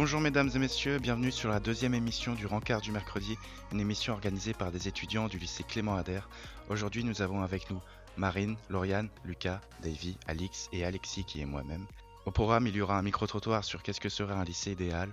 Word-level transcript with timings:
Bonjour 0.00 0.20
mesdames 0.20 0.50
et 0.54 0.60
messieurs, 0.60 1.00
bienvenue 1.00 1.32
sur 1.32 1.48
la 1.48 1.58
deuxième 1.58 1.92
émission 1.92 2.34
du 2.34 2.46
Rencard 2.46 2.80
du 2.80 2.92
mercredi, 2.92 3.36
une 3.72 3.80
émission 3.80 4.12
organisée 4.12 4.54
par 4.54 4.70
des 4.70 4.86
étudiants 4.86 5.26
du 5.26 5.40
lycée 5.40 5.64
Clément 5.64 5.96
Adair. 5.96 6.28
Aujourd'hui 6.68 7.02
nous 7.02 7.20
avons 7.20 7.42
avec 7.42 7.68
nous 7.68 7.80
Marine, 8.16 8.56
Lauriane, 8.70 9.08
Lucas, 9.24 9.60
Davy, 9.82 10.16
Alix 10.28 10.68
et 10.72 10.84
Alexis 10.84 11.24
qui 11.24 11.40
est 11.40 11.46
moi-même. 11.46 11.84
Au 12.26 12.30
programme 12.30 12.68
il 12.68 12.76
y 12.76 12.80
aura 12.80 12.96
un 12.96 13.02
micro-trottoir 13.02 13.64
sur 13.64 13.82
qu'est-ce 13.82 14.00
que 14.00 14.08
serait 14.08 14.34
un 14.34 14.44
lycée 14.44 14.70
idéal, 14.70 15.12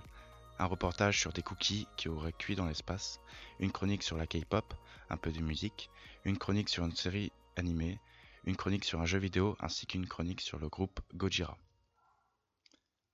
un 0.60 0.66
reportage 0.66 1.18
sur 1.18 1.32
des 1.32 1.42
cookies 1.42 1.88
qui 1.96 2.08
auraient 2.08 2.32
cuit 2.32 2.54
dans 2.54 2.66
l'espace, 2.66 3.18
une 3.58 3.72
chronique 3.72 4.04
sur 4.04 4.16
la 4.16 4.28
K-pop, 4.28 4.72
un 5.10 5.16
peu 5.16 5.32
de 5.32 5.40
musique, 5.40 5.90
une 6.24 6.38
chronique 6.38 6.68
sur 6.68 6.84
une 6.84 6.94
série 6.94 7.32
animée, 7.56 7.98
une 8.44 8.54
chronique 8.54 8.84
sur 8.84 9.00
un 9.00 9.06
jeu 9.06 9.18
vidéo 9.18 9.56
ainsi 9.58 9.84
qu'une 9.88 10.06
chronique 10.06 10.42
sur 10.42 10.60
le 10.60 10.68
groupe 10.68 11.00
Gojira. 11.12 11.58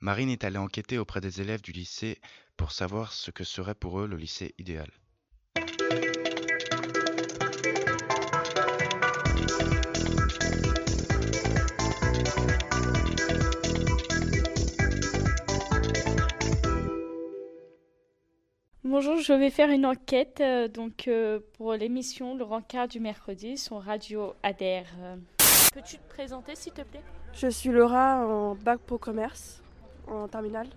Marine 0.02 0.30
est 0.30 0.42
allée 0.42 0.59
enquêter 0.59 0.98
auprès 0.98 1.20
des 1.20 1.41
élèves 1.41 1.62
du 1.62 1.70
lycée 1.70 2.19
pour 2.56 2.73
savoir 2.73 3.12
ce 3.12 3.30
que 3.30 3.45
serait 3.45 3.77
pour 3.77 4.01
eux 4.01 4.09
le 4.09 4.16
lycée 4.16 4.52
idéal. 4.59 4.91
Bonjour, 18.83 19.19
je 19.19 19.33
vais 19.33 19.50
faire 19.50 19.70
une 19.70 19.87
enquête 19.87 20.41
euh, 20.41 20.66
donc 20.66 21.06
euh, 21.06 21.39
pour 21.56 21.75
l'émission 21.75 22.37
Le 22.37 22.42
Rencard 22.42 22.89
du 22.89 22.98
mercredi 22.98 23.56
sur 23.56 23.80
Radio 23.80 24.34
Adair. 24.42 24.87
Euh, 24.98 25.16
Peux-tu 25.73 25.98
te 25.98 26.09
présenter 26.09 26.56
s'il 26.56 26.72
te 26.72 26.83
plaît? 26.83 27.05
Je 27.34 27.47
suis 27.47 27.70
Laura 27.70 28.27
en 28.27 28.56
bac 28.56 28.81
pro 28.81 28.98
commerce 28.98 29.62
en 30.06 30.28
terminale. 30.28 30.69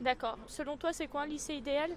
D'accord. 0.00 0.38
Selon 0.46 0.76
toi, 0.76 0.92
c'est 0.92 1.06
quoi 1.08 1.22
un 1.22 1.26
lycée 1.26 1.54
idéal? 1.54 1.90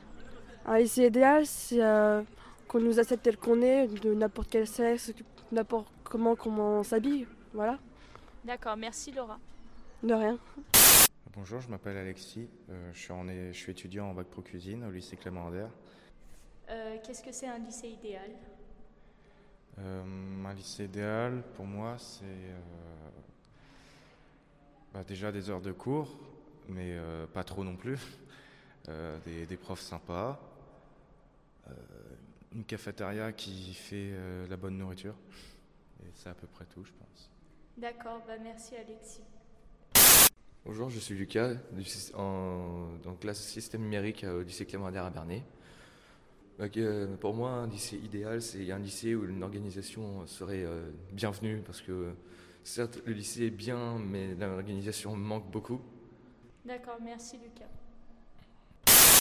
Un 0.65 0.79
lycée 0.79 1.07
idéal, 1.07 1.45
c'est 1.45 1.81
euh, 1.83 2.21
qu'on 2.67 2.79
nous 2.79 2.99
accepte 2.99 3.23
tel 3.23 3.37
qu'on 3.37 3.61
est, 3.61 3.87
de 3.87 4.13
n'importe 4.13 4.49
quel 4.49 4.67
sexe, 4.67 5.13
n'importe 5.51 5.87
comment 6.03 6.35
comment 6.35 6.79
on 6.79 6.83
s'habille. 6.83 7.27
Voilà, 7.53 7.77
D'accord, 8.43 8.75
merci 8.77 9.11
Laura. 9.11 9.37
de 10.01 10.13
rien. 10.13 10.37
Bonjour, 11.35 11.61
je 11.61 11.69
m'appelle 11.69 11.97
Alexis, 11.97 12.47
euh, 12.69 12.91
je, 12.93 12.99
suis 12.99 13.11
en 13.11 13.27
é- 13.27 13.53
je 13.53 13.57
suis 13.57 13.71
étudiant 13.71 14.09
en 14.09 14.13
bac 14.13 14.27
pro 14.27 14.41
cuisine 14.41 14.83
au 14.85 14.91
lycée 14.91 15.15
Clément 15.15 15.45
Ander. 15.45 15.65
Euh, 16.69 16.97
Qu'est-ce 17.03 17.23
que 17.23 17.31
c'est 17.31 17.47
un 17.47 17.57
lycée 17.59 17.87
idéal? 17.89 18.29
Euh, 19.79 20.03
un 20.45 20.53
lycée 20.53 20.85
idéal 20.85 21.41
pour 21.55 21.65
moi 21.65 21.95
c'est 21.97 22.23
euh, 22.25 22.59
bah, 24.93 25.03
déjà 25.03 25.31
des 25.31 25.49
heures 25.49 25.61
de 25.61 25.71
cours, 25.71 26.15
mais 26.69 26.97
euh, 26.97 27.25
pas 27.27 27.43
trop 27.43 27.63
non 27.63 27.75
plus, 27.75 27.99
Euh, 28.89 29.17
des, 29.23 29.45
des 29.45 29.55
profs 29.55 29.79
sympas, 29.79 30.37
euh, 31.69 31.73
une 32.53 32.65
cafétéria 32.65 33.31
qui 33.31 33.73
fait 33.73 34.09
euh, 34.11 34.45
la 34.49 34.57
bonne 34.57 34.77
nourriture, 34.77 35.15
et 36.01 36.09
c'est 36.13 36.27
à 36.27 36.33
peu 36.33 36.47
près 36.47 36.65
tout 36.65 36.83
je 36.83 36.91
pense. 36.91 37.31
D'accord, 37.77 38.21
bah 38.27 38.33
merci 38.43 38.75
Alexis. 38.75 39.21
Bonjour, 40.65 40.89
je 40.89 40.99
suis 40.99 41.15
Lucas, 41.15 41.53
du 41.71 41.85
en, 42.13 42.89
donc 43.03 43.21
classe 43.21 43.41
système 43.41 43.83
numérique 43.83 44.25
au 44.29 44.41
lycée 44.41 44.65
Clément 44.65 44.87
Ader 44.87 44.97
à 44.97 45.09
Bernay. 45.09 45.43
Donc, 46.59 46.75
euh, 46.75 47.15
pour 47.17 47.33
moi, 47.33 47.51
un 47.51 47.67
lycée 47.67 47.97
idéal, 47.97 48.41
c'est 48.41 48.69
un 48.71 48.79
lycée 48.79 49.15
où 49.15 49.23
une 49.23 49.43
organisation 49.43 50.27
serait 50.27 50.63
euh, 50.65 50.89
bienvenue 51.13 51.61
parce 51.65 51.81
que 51.81 52.13
certes, 52.65 53.01
le 53.05 53.13
lycée 53.13 53.45
est 53.45 53.49
bien, 53.49 53.97
mais 53.97 54.35
l'organisation 54.35 55.15
manque 55.15 55.49
beaucoup. 55.49 55.79
D'accord, 56.65 56.97
merci 57.03 57.37
Lucas. 57.37 57.65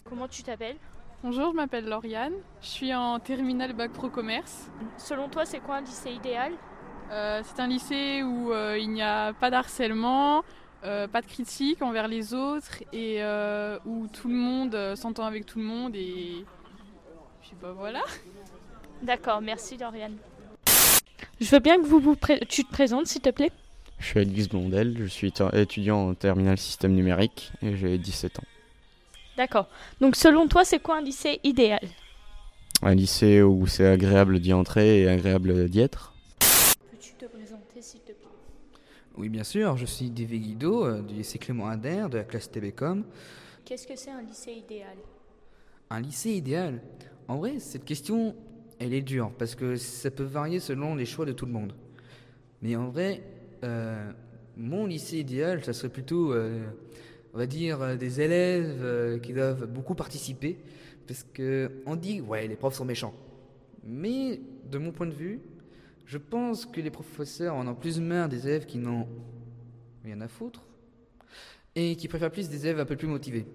Comment 0.08 0.28
tu 0.28 0.42
t'appelles 0.42 0.76
Bonjour, 1.24 1.52
je 1.52 1.56
m'appelle 1.56 1.88
Lauriane, 1.88 2.32
je 2.60 2.66
suis 2.66 2.94
en 2.94 3.20
terminale 3.20 3.72
bac 3.74 3.92
pro 3.92 4.08
commerce. 4.08 4.68
Selon 4.98 5.28
toi, 5.28 5.44
c'est 5.44 5.60
quoi 5.60 5.76
un 5.76 5.80
lycée 5.80 6.10
idéal 6.12 6.52
Euh, 7.12 7.42
c'est 7.44 7.60
un 7.60 7.68
lycée 7.68 8.22
où 8.22 8.52
euh, 8.52 8.76
il 8.78 8.90
n'y 8.90 9.02
a 9.02 9.32
pas 9.34 9.50
d'harcèlement, 9.50 10.42
euh, 10.84 11.06
pas 11.06 11.20
de 11.20 11.26
critique 11.26 11.80
envers 11.82 12.08
les 12.08 12.34
autres 12.34 12.82
et 12.92 13.22
euh, 13.22 13.78
où 13.84 14.08
tout 14.08 14.28
le 14.28 14.34
monde 14.34 14.74
euh, 14.74 14.96
s'entend 14.96 15.24
avec 15.24 15.46
tout 15.46 15.58
le 15.58 15.64
monde 15.64 15.94
et 15.94 16.44
puis 17.40 17.52
bah 17.60 17.72
voilà. 17.76 18.02
D'accord, 19.02 19.40
merci 19.40 19.76
Lauriane. 19.76 20.16
Je 21.40 21.50
veux 21.50 21.60
bien 21.60 21.76
que 21.76 21.86
vous, 21.86 21.98
vous 22.00 22.16
pré- 22.16 22.40
tu 22.48 22.64
te 22.64 22.70
présentes 22.72 23.06
s'il 23.06 23.20
te 23.20 23.30
plaît? 23.30 23.52
Je 24.02 24.08
suis 24.08 24.18
Alix 24.18 24.48
Blondel, 24.48 24.96
je 24.98 25.04
suis 25.04 25.28
étu- 25.28 25.56
étudiant 25.56 26.08
en 26.08 26.14
terminale 26.14 26.58
système 26.58 26.92
numérique 26.92 27.52
et 27.62 27.76
j'ai 27.76 27.98
17 27.98 28.40
ans. 28.40 28.44
D'accord. 29.36 29.68
Donc 30.00 30.16
selon 30.16 30.48
toi, 30.48 30.64
c'est 30.64 30.80
quoi 30.80 30.96
un 30.96 31.02
lycée 31.02 31.38
idéal? 31.44 31.80
Un 32.82 32.96
lycée 32.96 33.42
où 33.42 33.64
c'est 33.68 33.86
agréable 33.86 34.40
d'y 34.40 34.52
entrer 34.52 35.02
et 35.02 35.08
agréable 35.08 35.68
d'y 35.70 35.80
être. 35.80 36.12
Peux-tu 36.90 37.12
te 37.14 37.26
présenter 37.26 37.80
s'il 37.80 38.00
te 38.00 38.06
plaît? 38.06 38.26
Oui, 39.16 39.28
bien 39.28 39.44
sûr, 39.44 39.76
je 39.76 39.86
suis 39.86 40.10
David 40.10 40.42
Guido 40.42 40.84
euh, 40.84 41.00
du 41.00 41.14
lycée 41.14 41.38
Clément 41.38 41.68
Ader 41.68 42.06
de 42.10 42.16
la 42.18 42.24
classe 42.24 42.50
TBCom. 42.50 43.04
Qu'est-ce 43.64 43.86
que 43.86 43.94
c'est 43.94 44.10
un 44.10 44.22
lycée 44.22 44.52
idéal? 44.52 44.96
Un 45.90 46.00
lycée 46.00 46.30
idéal? 46.30 46.82
En 47.28 47.36
vrai, 47.36 47.60
cette 47.60 47.84
question, 47.84 48.34
elle 48.80 48.94
est 48.94 49.00
dure 49.00 49.30
parce 49.38 49.54
que 49.54 49.76
ça 49.76 50.10
peut 50.10 50.24
varier 50.24 50.58
selon 50.58 50.96
les 50.96 51.06
choix 51.06 51.24
de 51.24 51.32
tout 51.32 51.46
le 51.46 51.52
monde. 51.52 51.72
Mais 52.62 52.74
en 52.74 52.88
vrai, 52.88 53.22
euh, 53.64 54.10
mon 54.56 54.86
lycée 54.86 55.18
idéal, 55.18 55.64
ça 55.64 55.72
serait 55.72 55.88
plutôt, 55.88 56.32
euh, 56.32 56.64
on 57.32 57.38
va 57.38 57.46
dire, 57.46 57.80
euh, 57.80 57.96
des 57.96 58.20
élèves 58.20 59.20
qui 59.20 59.32
doivent 59.32 59.66
beaucoup 59.66 59.94
participer 59.94 60.58
parce 61.06 61.24
que 61.32 61.70
on 61.86 61.96
dit, 61.96 62.20
ouais, 62.20 62.46
les 62.46 62.56
profs 62.56 62.74
sont 62.74 62.84
méchants. 62.84 63.14
Mais 63.84 64.40
de 64.70 64.78
mon 64.78 64.92
point 64.92 65.06
de 65.06 65.12
vue, 65.12 65.40
je 66.06 66.18
pense 66.18 66.66
que 66.66 66.80
les 66.80 66.90
professeurs 66.90 67.54
en 67.54 67.66
ont 67.66 67.74
plus 67.74 68.00
marre 68.00 68.28
des 68.28 68.46
élèves 68.46 68.66
qui 68.66 68.78
n'ont 68.78 69.08
rien 70.04 70.20
à 70.20 70.28
foutre 70.28 70.62
et 71.74 71.96
qui 71.96 72.08
préfèrent 72.08 72.30
plus 72.30 72.48
des 72.48 72.66
élèves 72.66 72.80
un 72.80 72.84
peu 72.84 72.96
plus 72.96 73.08
motivés. 73.08 73.46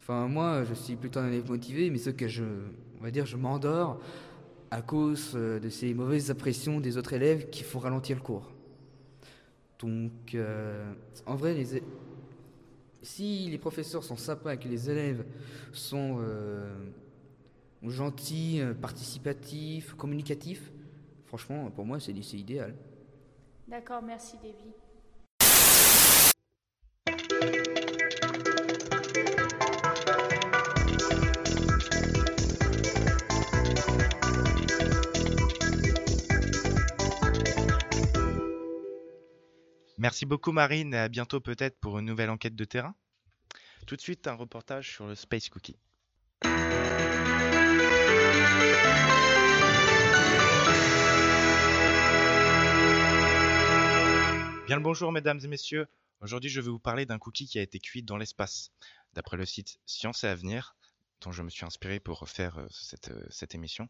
Enfin, 0.00 0.26
moi, 0.26 0.64
je 0.64 0.74
suis 0.74 0.96
plutôt 0.96 1.20
un 1.20 1.28
élève 1.28 1.48
motivé, 1.48 1.88
mais 1.90 1.98
ce 1.98 2.10
que 2.10 2.26
je, 2.26 2.44
on 2.98 3.04
va 3.04 3.10
dire, 3.10 3.24
je 3.24 3.36
m'endors 3.36 4.00
à 4.70 4.82
cause 4.82 5.34
de 5.34 5.68
ces 5.68 5.94
mauvaises 5.94 6.30
impressions 6.30 6.80
des 6.80 6.96
autres 6.96 7.12
élèves 7.12 7.50
qui 7.50 7.62
font 7.62 7.78
ralentir 7.78 8.16
le 8.16 8.22
cours. 8.22 8.51
Donc, 9.82 10.34
euh, 10.34 10.92
en 11.26 11.34
vrai, 11.34 11.54
les, 11.54 11.82
si 13.02 13.48
les 13.50 13.58
professeurs 13.58 14.04
sont 14.04 14.16
sympas 14.16 14.54
et 14.54 14.58
que 14.58 14.68
les 14.68 14.88
élèves 14.88 15.24
sont 15.72 16.18
euh, 16.20 16.72
gentils, 17.82 18.60
euh, 18.60 18.74
participatifs, 18.74 19.94
communicatifs, 19.94 20.70
franchement, 21.26 21.70
pour 21.70 21.84
moi, 21.84 21.98
c'est 21.98 22.12
idéal. 22.12 22.76
D'accord, 23.66 24.02
merci 24.02 24.36
Davy. 24.36 24.72
Merci 40.02 40.26
beaucoup 40.26 40.50
Marine 40.50 40.94
et 40.94 40.98
à 40.98 41.08
bientôt 41.08 41.40
peut-être 41.40 41.78
pour 41.78 42.00
une 42.00 42.06
nouvelle 42.06 42.28
enquête 42.28 42.56
de 42.56 42.64
terrain. 42.64 42.96
Tout 43.86 43.94
de 43.94 44.00
suite 44.00 44.26
un 44.26 44.34
reportage 44.34 44.90
sur 44.90 45.06
le 45.06 45.14
Space 45.14 45.48
Cookie. 45.48 45.78
Bien 46.42 46.50
le 54.74 54.80
bonjour 54.80 55.12
mesdames 55.12 55.38
et 55.44 55.46
messieurs. 55.46 55.86
Aujourd'hui 56.20 56.50
je 56.50 56.60
vais 56.60 56.70
vous 56.70 56.80
parler 56.80 57.06
d'un 57.06 57.20
cookie 57.20 57.46
qui 57.46 57.60
a 57.60 57.62
été 57.62 57.78
cuit 57.78 58.02
dans 58.02 58.16
l'espace. 58.16 58.72
D'après 59.12 59.36
le 59.36 59.46
site 59.46 59.78
Science 59.86 60.24
et 60.24 60.26
Avenir, 60.26 60.74
dont 61.20 61.30
je 61.30 61.44
me 61.44 61.48
suis 61.48 61.64
inspiré 61.64 62.00
pour 62.00 62.28
faire 62.28 62.58
euh, 62.58 62.66
cette, 62.70 63.12
euh, 63.12 63.24
cette 63.30 63.54
émission, 63.54 63.88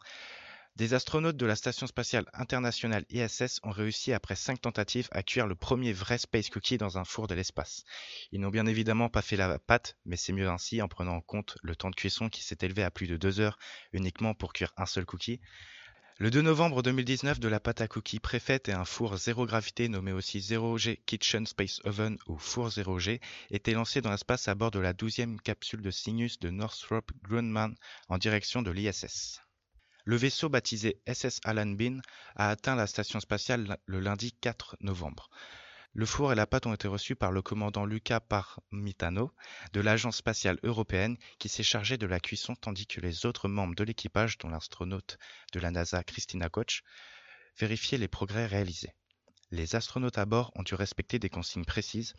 des 0.76 0.94
astronautes 0.94 1.36
de 1.36 1.44
la 1.46 1.54
Station 1.54 1.86
spatiale 1.86 2.24
internationale 2.32 3.04
ISS 3.10 3.60
ont 3.62 3.70
réussi 3.70 4.12
après 4.12 4.36
cinq 4.36 4.60
tentatives 4.62 5.08
à 5.12 5.22
cuire 5.22 5.46
le 5.46 5.54
premier 5.54 5.92
vrai 5.92 6.16
space 6.16 6.48
cookie 6.48 6.78
dans 6.78 6.96
un 6.96 7.04
four 7.04 7.26
de 7.26 7.34
l'espace. 7.34 7.84
Ils 8.32 8.40
n'ont 8.40 8.48
bien 8.48 8.66
évidemment 8.66 9.10
pas 9.10 9.20
fait 9.20 9.36
la 9.36 9.58
pâte, 9.58 9.96
mais 10.06 10.16
c'est 10.16 10.32
mieux 10.32 10.48
ainsi 10.48 10.80
en 10.80 10.88
prenant 10.88 11.16
en 11.16 11.20
compte 11.20 11.58
le 11.62 11.76
temps 11.76 11.90
de 11.90 11.94
cuisson 11.94 12.30
qui 12.30 12.42
s'est 12.42 12.58
élevé 12.62 12.82
à 12.82 12.90
plus 12.90 13.06
de 13.06 13.18
deux 13.18 13.38
heures 13.38 13.58
uniquement 13.92 14.34
pour 14.34 14.54
cuire 14.54 14.72
un 14.78 14.86
seul 14.86 15.04
cookie. 15.04 15.40
Le 16.18 16.30
2 16.30 16.40
novembre 16.40 16.82
2019, 16.82 17.38
de 17.38 17.48
la 17.48 17.60
pâte 17.60 17.80
à 17.80 17.88
cookies 17.88 18.20
préfaite 18.20 18.68
et 18.68 18.72
un 18.72 18.84
four 18.84 19.16
zéro 19.16 19.44
gravité 19.44 19.88
nommé 19.88 20.12
aussi 20.12 20.38
0G 20.38 21.00
Kitchen 21.04 21.46
Space 21.46 21.80
Oven 21.84 22.16
ou 22.28 22.38
four 22.38 22.68
0G 22.68 23.20
étaient 23.50 23.72
lancés 23.72 24.00
dans 24.00 24.10
l'espace 24.10 24.48
à 24.48 24.54
bord 24.54 24.70
de 24.70 24.78
la 24.78 24.94
12e 24.94 25.38
capsule 25.40 25.82
de 25.82 25.90
Cygnus 25.90 26.38
de 26.38 26.50
Northrop 26.50 27.10
Grumman 27.24 27.74
en 28.08 28.18
direction 28.18 28.62
de 28.62 28.70
l'ISS. 28.70 29.40
Le 30.04 30.16
vaisseau 30.16 30.48
baptisé 30.48 31.00
SS 31.06 31.40
Alan 31.44 31.66
Bean 31.66 32.00
a 32.34 32.50
atteint 32.50 32.74
la 32.74 32.88
station 32.88 33.20
spatiale 33.20 33.78
le 33.86 34.00
lundi 34.00 34.32
4 34.32 34.78
novembre. 34.80 35.30
Le 35.94 36.06
four 36.06 36.32
et 36.32 36.34
la 36.34 36.46
pâte 36.46 36.66
ont 36.66 36.74
été 36.74 36.88
reçus 36.88 37.14
par 37.14 37.30
le 37.30 37.40
commandant 37.40 37.84
Luca 37.84 38.18
Parmitano 38.18 39.30
de 39.72 39.80
l'Agence 39.80 40.16
spatiale 40.16 40.58
européenne 40.64 41.16
qui 41.38 41.48
s'est 41.48 41.62
chargé 41.62 41.98
de 41.98 42.06
la 42.06 42.18
cuisson 42.18 42.56
tandis 42.56 42.88
que 42.88 43.00
les 43.00 43.26
autres 43.26 43.46
membres 43.48 43.76
de 43.76 43.84
l'équipage, 43.84 44.38
dont 44.38 44.48
l'astronaute 44.48 45.18
de 45.52 45.60
la 45.60 45.70
NASA 45.70 46.02
Christina 46.02 46.48
Koch, 46.48 46.82
vérifiaient 47.58 47.98
les 47.98 48.08
progrès 48.08 48.46
réalisés. 48.46 48.94
Les 49.52 49.76
astronautes 49.76 50.18
à 50.18 50.24
bord 50.24 50.50
ont 50.56 50.64
dû 50.64 50.74
respecter 50.74 51.20
des 51.20 51.30
consignes 51.30 51.64
précises, 51.64 52.14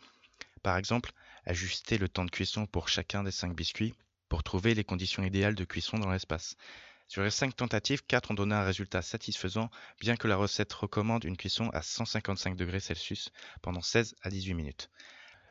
par 0.62 0.78
exemple 0.78 1.12
ajuster 1.44 1.98
le 1.98 2.08
temps 2.08 2.24
de 2.24 2.30
cuisson 2.30 2.66
pour 2.66 2.88
chacun 2.88 3.24
des 3.24 3.30
cinq 3.30 3.54
biscuits 3.54 3.94
pour 4.30 4.42
trouver 4.42 4.72
les 4.72 4.84
conditions 4.84 5.22
idéales 5.22 5.54
de 5.54 5.64
cuisson 5.64 5.98
dans 5.98 6.10
l'espace. 6.10 6.56
Sur 7.06 7.22
les 7.22 7.30
5 7.30 7.54
tentatives, 7.54 8.02
4 8.06 8.30
ont 8.30 8.34
donné 8.34 8.54
un 8.54 8.64
résultat 8.64 9.02
satisfaisant, 9.02 9.70
bien 10.00 10.16
que 10.16 10.26
la 10.26 10.36
recette 10.36 10.72
recommande 10.72 11.24
une 11.24 11.36
cuisson 11.36 11.68
à 11.70 11.82
155 11.82 12.56
degrés 12.56 12.80
Celsius 12.80 13.30
pendant 13.62 13.82
16 13.82 14.16
à 14.22 14.30
18 14.30 14.54
minutes. 14.54 14.90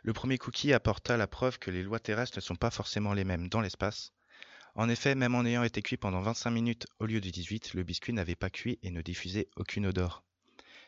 Le 0.01 0.13
premier 0.13 0.38
cookie 0.38 0.73
apporta 0.73 1.15
la 1.15 1.27
preuve 1.27 1.59
que 1.59 1.71
les 1.71 1.83
lois 1.83 2.00
terrestres 2.00 2.38
ne 2.38 2.41
sont 2.41 2.55
pas 2.55 2.71
forcément 2.71 3.13
les 3.13 3.23
mêmes 3.23 3.50
dans 3.50 3.61
l'espace. 3.61 4.13
En 4.75 4.89
effet, 4.89 5.15
même 5.15 5.35
en 5.35 5.45
ayant 5.45 5.63
été 5.63 5.81
cuit 5.81 5.97
pendant 5.97 6.21
25 6.21 6.50
minutes 6.50 6.88
au 7.00 7.05
lieu 7.05 7.21
de 7.21 7.29
18, 7.29 7.75
le 7.75 7.83
biscuit 7.83 8.13
n'avait 8.13 8.35
pas 8.35 8.50
cuit 8.50 8.79
et 8.81 8.89
ne 8.89 9.01
diffusait 9.01 9.47
aucune 9.55 9.85
odeur 9.85 10.23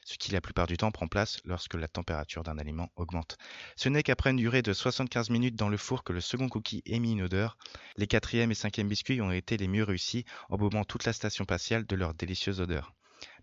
ce 0.06 0.18
qui 0.18 0.32
la 0.32 0.40
plupart 0.40 0.68
du 0.68 0.78
temps 0.78 0.92
prend 0.92 1.08
place 1.08 1.40
lorsque 1.46 1.74
la 1.74 1.88
température 1.88 2.44
d'un 2.44 2.60
aliment 2.60 2.90
augmente. 2.96 3.38
Ce 3.76 3.90
n'est 3.90 4.04
qu'après 4.04 4.30
une 4.30 4.38
durée 4.38 4.62
de 4.62 4.72
75 4.72 5.32
minutes 5.32 5.56
dans 5.56 5.68
le 5.68 5.78
four 5.78 6.04
que 6.04 6.14
le 6.14 6.22
second 6.22 6.48
cookie 6.48 6.84
émit 6.86 7.14
une 7.14 7.24
odeur. 7.24 7.58
Les 7.98 8.08
quatrième 8.08 8.52
et 8.52 8.56
cinquième 8.56 8.88
biscuits 8.88 9.22
ont 9.22 9.32
été 9.32 9.58
les 9.58 9.68
mieux 9.68 9.84
réussis, 9.84 10.24
embaumant 10.50 10.86
toute 10.86 11.06
la 11.06 11.14
station 11.14 11.44
spatiale 11.44 11.86
de 11.86 11.96
leur 11.96 12.14
délicieuse 12.14 12.62
odeur. 12.62 12.94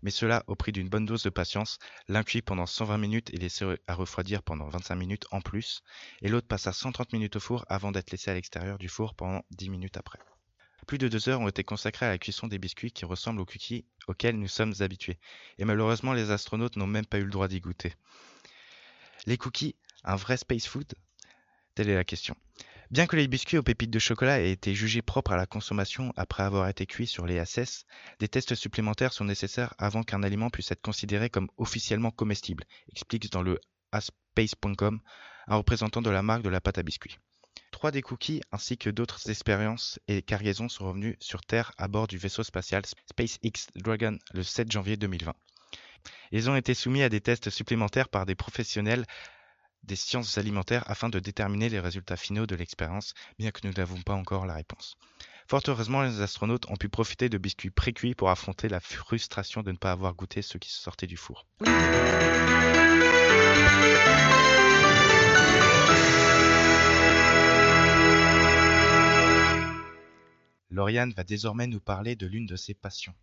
Mais 0.01 0.11
cela 0.11 0.43
au 0.47 0.55
prix 0.55 0.71
d'une 0.71 0.87
bonne 0.87 1.05
dose 1.05 1.23
de 1.23 1.29
patience, 1.29 1.79
l'un 2.07 2.23
cuit 2.23 2.41
pendant 2.41 2.65
120 2.65 2.97
minutes 2.97 3.33
et 3.33 3.37
laissé 3.37 3.65
à 3.87 3.95
refroidir 3.95 4.41
pendant 4.41 4.69
25 4.69 4.95
minutes 4.95 5.25
en 5.31 5.41
plus, 5.41 5.83
et 6.21 6.29
l'autre 6.29 6.47
passe 6.47 6.67
à 6.67 6.73
130 6.73 7.11
minutes 7.11 7.35
au 7.35 7.39
four 7.41 7.65
avant 7.67 7.91
d'être 7.91 8.11
laissé 8.11 8.31
à 8.31 8.33
l'extérieur 8.33 8.77
du 8.77 8.87
four 8.87 9.15
pendant 9.15 9.43
10 9.51 9.69
minutes 9.69 9.97
après. 9.97 10.19
Plus 10.87 10.97
de 10.97 11.07
deux 11.07 11.29
heures 11.29 11.39
ont 11.39 11.47
été 11.47 11.63
consacrées 11.63 12.05
à 12.05 12.09
la 12.09 12.17
cuisson 12.17 12.47
des 12.47 12.59
biscuits 12.59 12.91
qui 12.91 13.05
ressemblent 13.05 13.41
aux 13.41 13.45
cookies 13.45 13.85
auxquels 14.07 14.37
nous 14.37 14.47
sommes 14.47 14.73
habitués. 14.79 15.17
Et 15.57 15.65
malheureusement, 15.65 16.13
les 16.13 16.31
astronautes 16.31 16.75
n'ont 16.75 16.87
même 16.87 17.05
pas 17.05 17.19
eu 17.19 17.23
le 17.23 17.29
droit 17.29 17.47
d'y 17.47 17.61
goûter. 17.61 17.93
Les 19.25 19.37
cookies, 19.37 19.75
un 20.03 20.15
vrai 20.15 20.37
space 20.37 20.67
food? 20.67 20.93
Telle 21.75 21.89
est 21.89 21.95
la 21.95 22.03
question. 22.03 22.35
Bien 22.91 23.07
que 23.07 23.15
les 23.15 23.27
biscuits 23.27 23.57
aux 23.57 23.63
pépites 23.63 23.89
de 23.89 23.97
chocolat 23.97 24.39
aient 24.41 24.51
été 24.51 24.75
jugés 24.75 25.01
propres 25.01 25.31
à 25.31 25.37
la 25.37 25.47
consommation 25.47 26.13
après 26.15 26.43
avoir 26.43 26.67
été 26.67 26.85
cuits 26.85 27.07
sur 27.07 27.25
les 27.25 27.39
ASS, 27.39 27.85
des 28.19 28.27
tests 28.27 28.53
supplémentaires 28.53 29.13
sont 29.13 29.25
nécessaires 29.25 29.73
avant 29.77 30.03
qu'un 30.03 30.21
aliment 30.21 30.49
puisse 30.49 30.71
être 30.71 30.81
considéré 30.81 31.29
comme 31.29 31.49
officiellement 31.57 32.11
comestible, 32.11 32.65
explique 32.91 33.31
dans 33.31 33.41
le 33.41 33.59
aspace.com 33.91 34.99
un 35.47 35.55
représentant 35.55 36.01
de 36.01 36.09
la 36.09 36.21
marque 36.21 36.43
de 36.43 36.49
la 36.49 36.61
pâte 36.61 36.77
à 36.77 36.83
biscuits. 36.83 37.17
Trois 37.83 37.91
des 37.91 38.01
cookies 38.01 38.39
ainsi 38.53 38.77
que 38.77 38.89
d'autres 38.89 39.29
expériences 39.29 39.99
et 40.07 40.21
cargaisons 40.21 40.69
sont 40.69 40.87
revenus 40.87 41.17
sur 41.19 41.41
Terre 41.41 41.73
à 41.77 41.89
bord 41.89 42.07
du 42.07 42.17
vaisseau 42.17 42.41
spatial 42.41 42.83
SpaceX 42.85 43.67
Dragon 43.75 44.17
le 44.33 44.41
7 44.41 44.71
janvier 44.71 44.95
2020. 44.95 45.33
Ils 46.31 46.49
ont 46.49 46.55
été 46.55 46.75
soumis 46.75 47.03
à 47.03 47.09
des 47.09 47.19
tests 47.19 47.49
supplémentaires 47.49 48.07
par 48.07 48.25
des 48.25 48.35
professionnels 48.35 49.05
des 49.83 49.97
sciences 49.97 50.37
alimentaires 50.37 50.89
afin 50.89 51.09
de 51.09 51.19
déterminer 51.19 51.67
les 51.67 51.81
résultats 51.81 52.15
finaux 52.15 52.45
de 52.45 52.55
l'expérience, 52.55 53.15
bien 53.37 53.51
que 53.51 53.67
nous 53.67 53.73
n'avons 53.73 54.01
pas 54.01 54.13
encore 54.13 54.45
la 54.45 54.55
réponse. 54.55 54.95
Fort 55.49 55.63
heureusement, 55.67 56.03
les 56.03 56.21
astronautes 56.21 56.69
ont 56.69 56.77
pu 56.77 56.87
profiter 56.87 57.27
de 57.27 57.37
biscuits 57.37 57.69
précuits 57.69 58.15
pour 58.15 58.29
affronter 58.29 58.69
la 58.69 58.79
frustration 58.79 59.61
de 59.61 59.73
ne 59.73 59.77
pas 59.77 59.91
avoir 59.91 60.13
goûté 60.13 60.41
ceux 60.41 60.57
qui 60.57 60.71
sortaient 60.71 61.05
du 61.05 61.17
four. 61.17 61.45
Lauriane 70.73 71.11
va 71.11 71.23
désormais 71.23 71.67
nous 71.67 71.79
parler 71.79 72.15
de 72.15 72.25
l'une 72.25 72.47
de 72.47 72.55
ses 72.55 72.73
passions. 72.73 73.13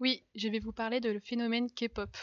Oui, 0.00 0.22
je 0.34 0.48
vais 0.48 0.58
vous 0.58 0.72
parler 0.72 1.00
de 1.00 1.08
le 1.08 1.18
phénomène 1.18 1.70
K-pop. 1.70 2.14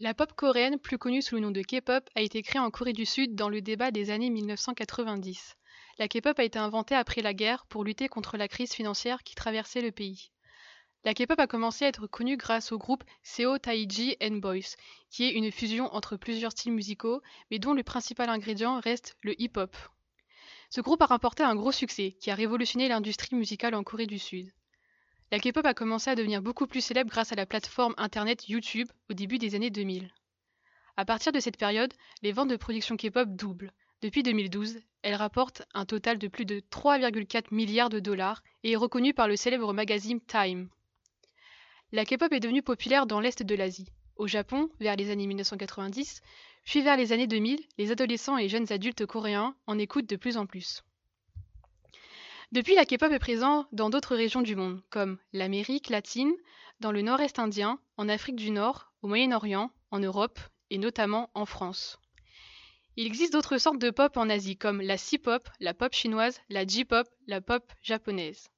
La 0.00 0.14
pop 0.14 0.32
coréenne, 0.32 0.78
plus 0.78 0.96
connue 0.96 1.20
sous 1.20 1.34
le 1.34 1.42
nom 1.42 1.50
de 1.50 1.60
K-pop, 1.60 2.08
a 2.14 2.22
été 2.22 2.42
créée 2.42 2.62
en 2.62 2.70
Corée 2.70 2.94
du 2.94 3.04
Sud 3.04 3.34
dans 3.34 3.50
le 3.50 3.60
débat 3.60 3.90
des 3.90 4.08
années 4.08 4.30
1990. 4.30 5.54
La 5.98 6.08
K-pop 6.08 6.38
a 6.38 6.44
été 6.44 6.58
inventée 6.58 6.94
après 6.94 7.20
la 7.20 7.34
guerre 7.34 7.66
pour 7.66 7.84
lutter 7.84 8.08
contre 8.08 8.38
la 8.38 8.48
crise 8.48 8.72
financière 8.72 9.22
qui 9.22 9.34
traversait 9.34 9.82
le 9.82 9.92
pays. 9.92 10.30
La 11.04 11.14
K-pop 11.14 11.38
a 11.38 11.46
commencé 11.46 11.84
à 11.84 11.88
être 11.88 12.06
connue 12.06 12.36
grâce 12.36 12.72
au 12.72 12.78
groupe 12.78 13.04
Seo 13.22 13.56
Taiji 13.58 14.16
and 14.20 14.38
Boys, 14.38 14.76
qui 15.10 15.24
est 15.24 15.32
une 15.32 15.52
fusion 15.52 15.94
entre 15.94 16.16
plusieurs 16.16 16.52
styles 16.52 16.72
musicaux, 16.72 17.22
mais 17.50 17.60
dont 17.60 17.72
le 17.72 17.84
principal 17.84 18.28
ingrédient 18.28 18.80
reste 18.80 19.16
le 19.22 19.40
hip-hop. 19.40 19.76
Ce 20.70 20.80
groupe 20.80 21.00
a 21.00 21.06
remporté 21.06 21.44
un 21.44 21.54
gros 21.54 21.72
succès, 21.72 22.16
qui 22.20 22.30
a 22.30 22.34
révolutionné 22.34 22.88
l'industrie 22.88 23.36
musicale 23.36 23.74
en 23.74 23.84
Corée 23.84 24.06
du 24.06 24.18
Sud. 24.18 24.52
La 25.30 25.38
K-pop 25.38 25.64
a 25.64 25.72
commencé 25.72 26.10
à 26.10 26.14
devenir 26.16 26.42
beaucoup 26.42 26.66
plus 26.66 26.80
célèbre 26.80 27.10
grâce 27.10 27.32
à 27.32 27.36
la 27.36 27.46
plateforme 27.46 27.94
internet 27.96 28.48
YouTube 28.48 28.88
au 29.08 29.14
début 29.14 29.38
des 29.38 29.54
années 29.54 29.70
2000. 29.70 30.12
À 30.96 31.04
partir 31.04 31.30
de 31.30 31.38
cette 31.38 31.58
période, 31.58 31.94
les 32.22 32.32
ventes 32.32 32.50
de 32.50 32.56
production 32.56 32.96
K-pop 32.96 33.28
doublent. 33.28 33.72
Depuis 34.02 34.24
2012, 34.24 34.80
elle 35.02 35.14
rapporte 35.14 35.62
un 35.74 35.86
total 35.86 36.18
de 36.18 36.28
plus 36.28 36.44
de 36.44 36.60
3,4 36.72 37.54
milliards 37.54 37.88
de 37.88 38.00
dollars 38.00 38.42
et 38.64 38.72
est 38.72 38.76
reconnue 38.76 39.14
par 39.14 39.28
le 39.28 39.36
célèbre 39.36 39.72
magazine 39.72 40.20
Time. 40.20 40.68
La 41.90 42.04
K-pop 42.04 42.30
est 42.34 42.40
devenue 42.40 42.62
populaire 42.62 43.06
dans 43.06 43.18
l'Est 43.18 43.42
de 43.42 43.54
l'Asie. 43.54 43.88
Au 44.16 44.26
Japon, 44.26 44.68
vers 44.78 44.94
les 44.94 45.10
années 45.10 45.26
1990, 45.26 46.20
puis 46.64 46.82
vers 46.82 46.98
les 46.98 47.12
années 47.12 47.26
2000, 47.26 47.64
les 47.78 47.90
adolescents 47.90 48.36
et 48.36 48.50
jeunes 48.50 48.70
adultes 48.70 49.06
coréens 49.06 49.56
en 49.66 49.78
écoutent 49.78 50.08
de 50.08 50.16
plus 50.16 50.36
en 50.36 50.44
plus. 50.44 50.84
Depuis, 52.52 52.74
la 52.74 52.84
K-pop 52.84 53.10
est 53.10 53.18
présente 53.18 53.68
dans 53.72 53.88
d'autres 53.88 54.16
régions 54.16 54.42
du 54.42 54.54
monde, 54.54 54.82
comme 54.90 55.16
l'Amérique 55.32 55.88
latine, 55.88 56.34
dans 56.80 56.92
le 56.92 57.00
nord-est 57.00 57.38
indien, 57.38 57.80
en 57.96 58.10
Afrique 58.10 58.36
du 58.36 58.50
Nord, 58.50 58.92
au 59.00 59.08
Moyen-Orient, 59.08 59.70
en 59.90 59.98
Europe 59.98 60.38
et 60.68 60.76
notamment 60.76 61.30
en 61.32 61.46
France. 61.46 61.98
Il 62.96 63.06
existe 63.06 63.32
d'autres 63.32 63.56
sortes 63.56 63.78
de 63.78 63.88
pop 63.88 64.18
en 64.18 64.28
Asie, 64.28 64.58
comme 64.58 64.82
la 64.82 64.98
C-pop, 64.98 65.48
la 65.58 65.72
pop 65.72 65.94
chinoise, 65.94 66.38
la 66.50 66.66
J-pop, 66.66 67.08
la 67.26 67.40
pop 67.40 67.72
japonaise. 67.80 68.50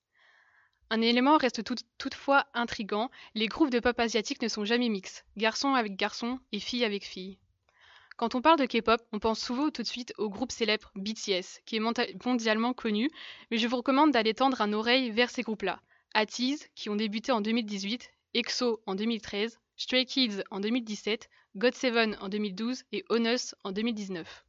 Un 0.92 1.02
élément 1.02 1.36
reste 1.36 1.62
toutefois 1.98 2.46
intrigant, 2.52 3.10
les 3.36 3.46
groupes 3.46 3.70
de 3.70 3.78
pop 3.78 3.98
asiatiques 4.00 4.42
ne 4.42 4.48
sont 4.48 4.64
jamais 4.64 4.88
mixtes, 4.88 5.24
garçons 5.36 5.74
avec 5.74 5.96
garçons 5.96 6.40
et 6.50 6.58
filles 6.58 6.84
avec 6.84 7.04
filles. 7.04 7.38
Quand 8.16 8.34
on 8.34 8.42
parle 8.42 8.58
de 8.58 8.66
K-pop, 8.66 9.00
on 9.12 9.20
pense 9.20 9.40
souvent 9.40 9.70
tout 9.70 9.82
de 9.82 9.86
suite 9.86 10.12
au 10.18 10.28
groupe 10.28 10.50
célèbre 10.50 10.90
BTS, 10.96 11.62
qui 11.64 11.76
est 11.76 12.24
mondialement 12.24 12.74
connu, 12.74 13.08
mais 13.50 13.56
je 13.56 13.68
vous 13.68 13.76
recommande 13.76 14.10
d'aller 14.10 14.34
tendre 14.34 14.60
un 14.60 14.72
oreille 14.72 15.10
vers 15.12 15.30
ces 15.30 15.42
groupes-là. 15.42 15.80
ATEEZ, 16.14 16.68
qui 16.74 16.90
ont 16.90 16.96
débuté 16.96 17.30
en 17.30 17.40
2018, 17.40 18.10
EXO 18.34 18.82
en 18.84 18.96
2013, 18.96 19.60
Stray 19.76 20.04
Kids 20.04 20.42
en 20.50 20.58
2017, 20.58 21.30
GOT7 21.56 22.18
en 22.18 22.28
2012 22.28 22.82
et 22.90 23.04
Onus 23.10 23.54
en 23.62 23.70
2019. 23.70 24.44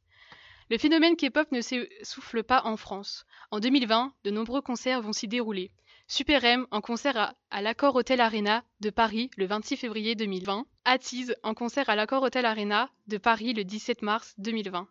Le 0.70 0.78
phénomène 0.78 1.16
K-pop 1.16 1.50
ne 1.52 1.60
s'essouffle 1.60 2.42
pas 2.42 2.62
en 2.64 2.76
France. 2.76 3.26
En 3.50 3.60
2020, 3.60 4.12
de 4.24 4.30
nombreux 4.30 4.60
concerts 4.60 5.02
vont 5.02 5.12
s'y 5.12 5.28
dérouler. 5.28 5.70
Super 6.14 6.44
M 6.44 6.66
en 6.70 6.82
concert 6.82 7.34
à, 7.50 7.62
l'Accord 7.62 7.96
Hotel 7.96 8.20
Arena 8.20 8.64
de 8.80 8.90
Paris 8.90 9.30
le 9.38 9.46
26 9.46 9.78
février 9.78 10.14
2020. 10.14 10.66
Attise 10.84 11.34
en 11.42 11.54
concert 11.54 11.88
à 11.88 11.96
l'Accord 11.96 12.22
Hotel 12.22 12.44
Arena 12.44 12.90
de 13.06 13.16
Paris 13.16 13.54
le 13.54 13.64
17 13.64 14.02
mars 14.02 14.34
2020. 14.36 14.86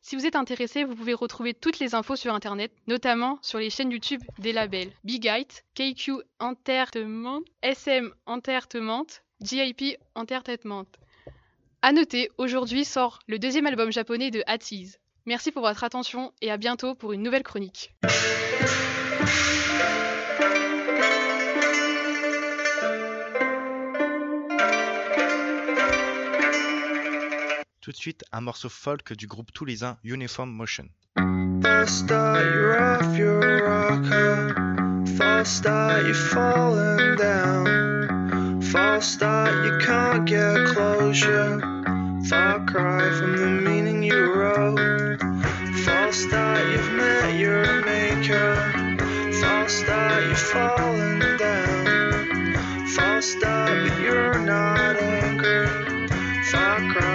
Si 0.00 0.14
vous 0.14 0.26
êtes 0.26 0.36
intéressé, 0.36 0.84
vous 0.84 0.94
pouvez 0.94 1.12
retrouver 1.12 1.54
toutes 1.54 1.80
les 1.80 1.96
infos 1.96 2.14
sur 2.14 2.32
internet, 2.32 2.70
notamment 2.86 3.40
sur 3.42 3.58
les 3.58 3.68
chaînes 3.68 3.90
YouTube 3.90 4.22
des 4.38 4.52
labels 4.52 4.92
Big 5.02 5.28
KQ 5.74 6.22
Entertainment, 6.38 7.40
SM 7.62 8.12
Entertainment, 8.26 9.06
JIP 9.40 9.98
Entertainment. 10.14 10.86
À 11.82 11.90
noter, 11.90 12.30
aujourd'hui 12.38 12.84
sort 12.84 13.18
le 13.26 13.40
deuxième 13.40 13.66
album 13.66 13.90
japonais 13.90 14.30
de 14.30 14.44
Attise. 14.46 15.00
Merci 15.26 15.50
pour 15.50 15.62
votre 15.62 15.82
attention 15.82 16.32
et 16.40 16.52
à 16.52 16.58
bientôt 16.58 16.94
pour 16.94 17.12
une 17.12 17.24
nouvelle 17.24 17.42
chronique. 17.42 17.92
Tout 27.84 27.92
de 27.92 27.96
suite, 27.98 28.24
un 28.32 28.40
morceau 28.40 28.70
folk 28.70 29.12
du 29.12 29.26
groupe 29.26 29.52
toulousain 29.52 29.98
Uniform 30.04 30.50
Motion. 30.50 30.88
False 31.62 31.90
start, 31.90 32.42
you're 32.42 32.80
off 32.80 33.14
your 33.14 33.40
rocker. 33.62 35.04
False 35.18 35.50
start, 35.50 36.06
you're 36.06 36.14
falling 36.14 37.16
down. 37.16 38.62
False 38.62 39.04
start, 39.04 39.66
you 39.66 39.76
can't 39.84 40.24
get 40.24 40.64
closure. 40.68 41.60
Far 42.26 42.64
cry 42.64 43.10
from 43.18 43.36
the 43.36 43.48
meaning 43.68 44.02
you 44.02 44.32
wrote. 44.32 45.20
False 45.84 46.16
start, 46.16 46.66
you've 46.72 46.92
met 46.92 47.34
your 47.34 47.84
maker. 47.84 48.72
you're 50.24 50.34
falling 50.34 51.18
down. 51.36 52.86
False 52.96 53.26
start, 53.26 53.86
but 53.86 54.00
you're 54.00 54.38
not 54.38 54.96
angry. 54.96 56.08
Far 56.50 56.80
cry 56.94 57.13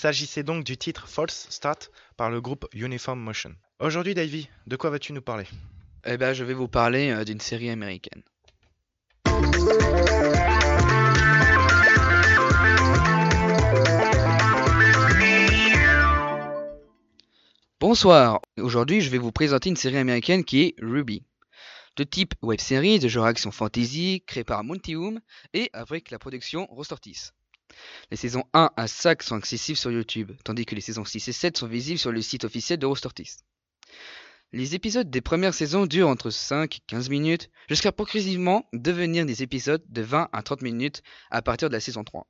s'agissait 0.00 0.42
donc 0.42 0.64
du 0.64 0.78
titre 0.78 1.06
False 1.06 1.46
Start 1.50 1.90
par 2.16 2.30
le 2.30 2.40
groupe 2.40 2.66
Uniform 2.72 3.20
Motion. 3.20 3.54
Aujourd'hui, 3.80 4.14
Davy, 4.14 4.48
de 4.66 4.76
quoi 4.76 4.88
vas-tu 4.88 5.12
nous 5.12 5.20
parler? 5.20 5.44
Eh 6.06 6.16
ben, 6.16 6.32
je 6.32 6.42
vais 6.42 6.54
vous 6.54 6.68
parler 6.68 7.10
euh, 7.10 7.22
d'une 7.22 7.38
série 7.38 7.68
américaine. 7.68 8.22
Bonsoir, 17.78 18.40
aujourd'hui 18.56 19.02
je 19.02 19.10
vais 19.10 19.18
vous 19.18 19.32
présenter 19.32 19.68
une 19.68 19.76
série 19.76 19.98
américaine 19.98 20.44
qui 20.44 20.62
est 20.62 20.74
Ruby. 20.80 21.24
De 21.96 22.04
type 22.04 22.34
web 22.40 22.60
série 22.60 23.00
de 23.00 23.08
genre 23.08 23.26
action 23.26 23.50
fantasy, 23.50 24.22
créée 24.26 24.44
par 24.44 24.64
Montium 24.64 25.20
et 25.52 25.68
avec 25.74 26.10
la 26.10 26.18
production 26.18 26.66
Rostortis. 26.70 27.32
Les 28.10 28.16
saisons 28.16 28.44
1 28.52 28.70
à 28.76 28.86
5 28.86 29.22
sont 29.22 29.36
accessibles 29.36 29.78
sur 29.78 29.90
YouTube, 29.90 30.32
tandis 30.44 30.66
que 30.66 30.74
les 30.74 30.80
saisons 30.80 31.04
6 31.04 31.28
et 31.28 31.32
7 31.32 31.58
sont 31.58 31.66
visibles 31.66 31.98
sur 31.98 32.12
le 32.12 32.22
site 32.22 32.44
officiel 32.44 32.78
de 32.78 32.86
Rostortis. 32.86 33.36
Les 34.52 34.74
épisodes 34.74 35.08
des 35.08 35.20
premières 35.20 35.54
saisons 35.54 35.86
durent 35.86 36.08
entre 36.08 36.30
5 36.30 36.76
et 36.76 36.80
15 36.88 37.08
minutes, 37.08 37.50
jusqu'à 37.68 37.92
progressivement 37.92 38.68
devenir 38.72 39.24
des 39.24 39.42
épisodes 39.42 39.84
de 39.88 40.02
20 40.02 40.28
à 40.32 40.42
30 40.42 40.62
minutes 40.62 41.02
à 41.30 41.40
partir 41.40 41.68
de 41.68 41.74
la 41.74 41.80
saison 41.80 42.02
3. 42.02 42.26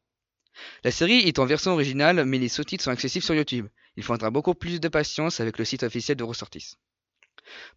La 0.84 0.90
série 0.90 1.20
est 1.20 1.38
en 1.38 1.46
version 1.46 1.72
originale, 1.72 2.24
mais 2.26 2.38
les 2.38 2.48
sous-titres 2.48 2.84
sont 2.84 2.90
accessibles 2.90 3.24
sur 3.24 3.34
YouTube. 3.34 3.68
Il 3.96 4.02
faudra 4.02 4.30
beaucoup 4.30 4.54
plus 4.54 4.80
de 4.80 4.88
patience 4.88 5.40
avec 5.40 5.58
le 5.58 5.64
site 5.64 5.82
officiel 5.82 6.16
de 6.16 6.24
Ressortis. 6.24 6.74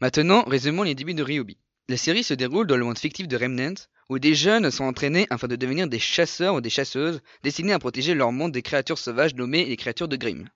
Maintenant, 0.02 0.44
résumons 0.44 0.84
les 0.84 0.96
débuts 0.96 1.14
de 1.14 1.24
Ryobi. 1.24 1.58
La 1.90 1.98
série 1.98 2.24
se 2.24 2.34
déroule 2.34 2.66
dans 2.66 2.78
le 2.78 2.86
monde 2.86 2.98
fictif 2.98 3.28
de 3.28 3.36
Remnant, 3.36 3.74
où 4.10 4.18
des 4.18 4.36
jeunes 4.36 4.72
sont 4.72 4.86
entraînés 4.86 5.28
afin 5.30 5.50
de 5.50 5.58
devenir 5.58 5.86
des 5.86 6.00
chasseurs 6.00 6.56
ou 6.56 6.62
des 6.62 6.70
chasseuses 6.70 7.22
destinés 7.44 7.74
à 7.74 7.80
protéger 7.80 8.14
leur 8.14 8.32
monde 8.32 8.54
des 8.54 8.62
créatures 8.62 8.98
sauvages 8.98 9.36
nommées 9.36 9.66
les 9.66 9.76
créatures 9.76 10.08
de 10.08 10.16
Grimm. 10.16 10.48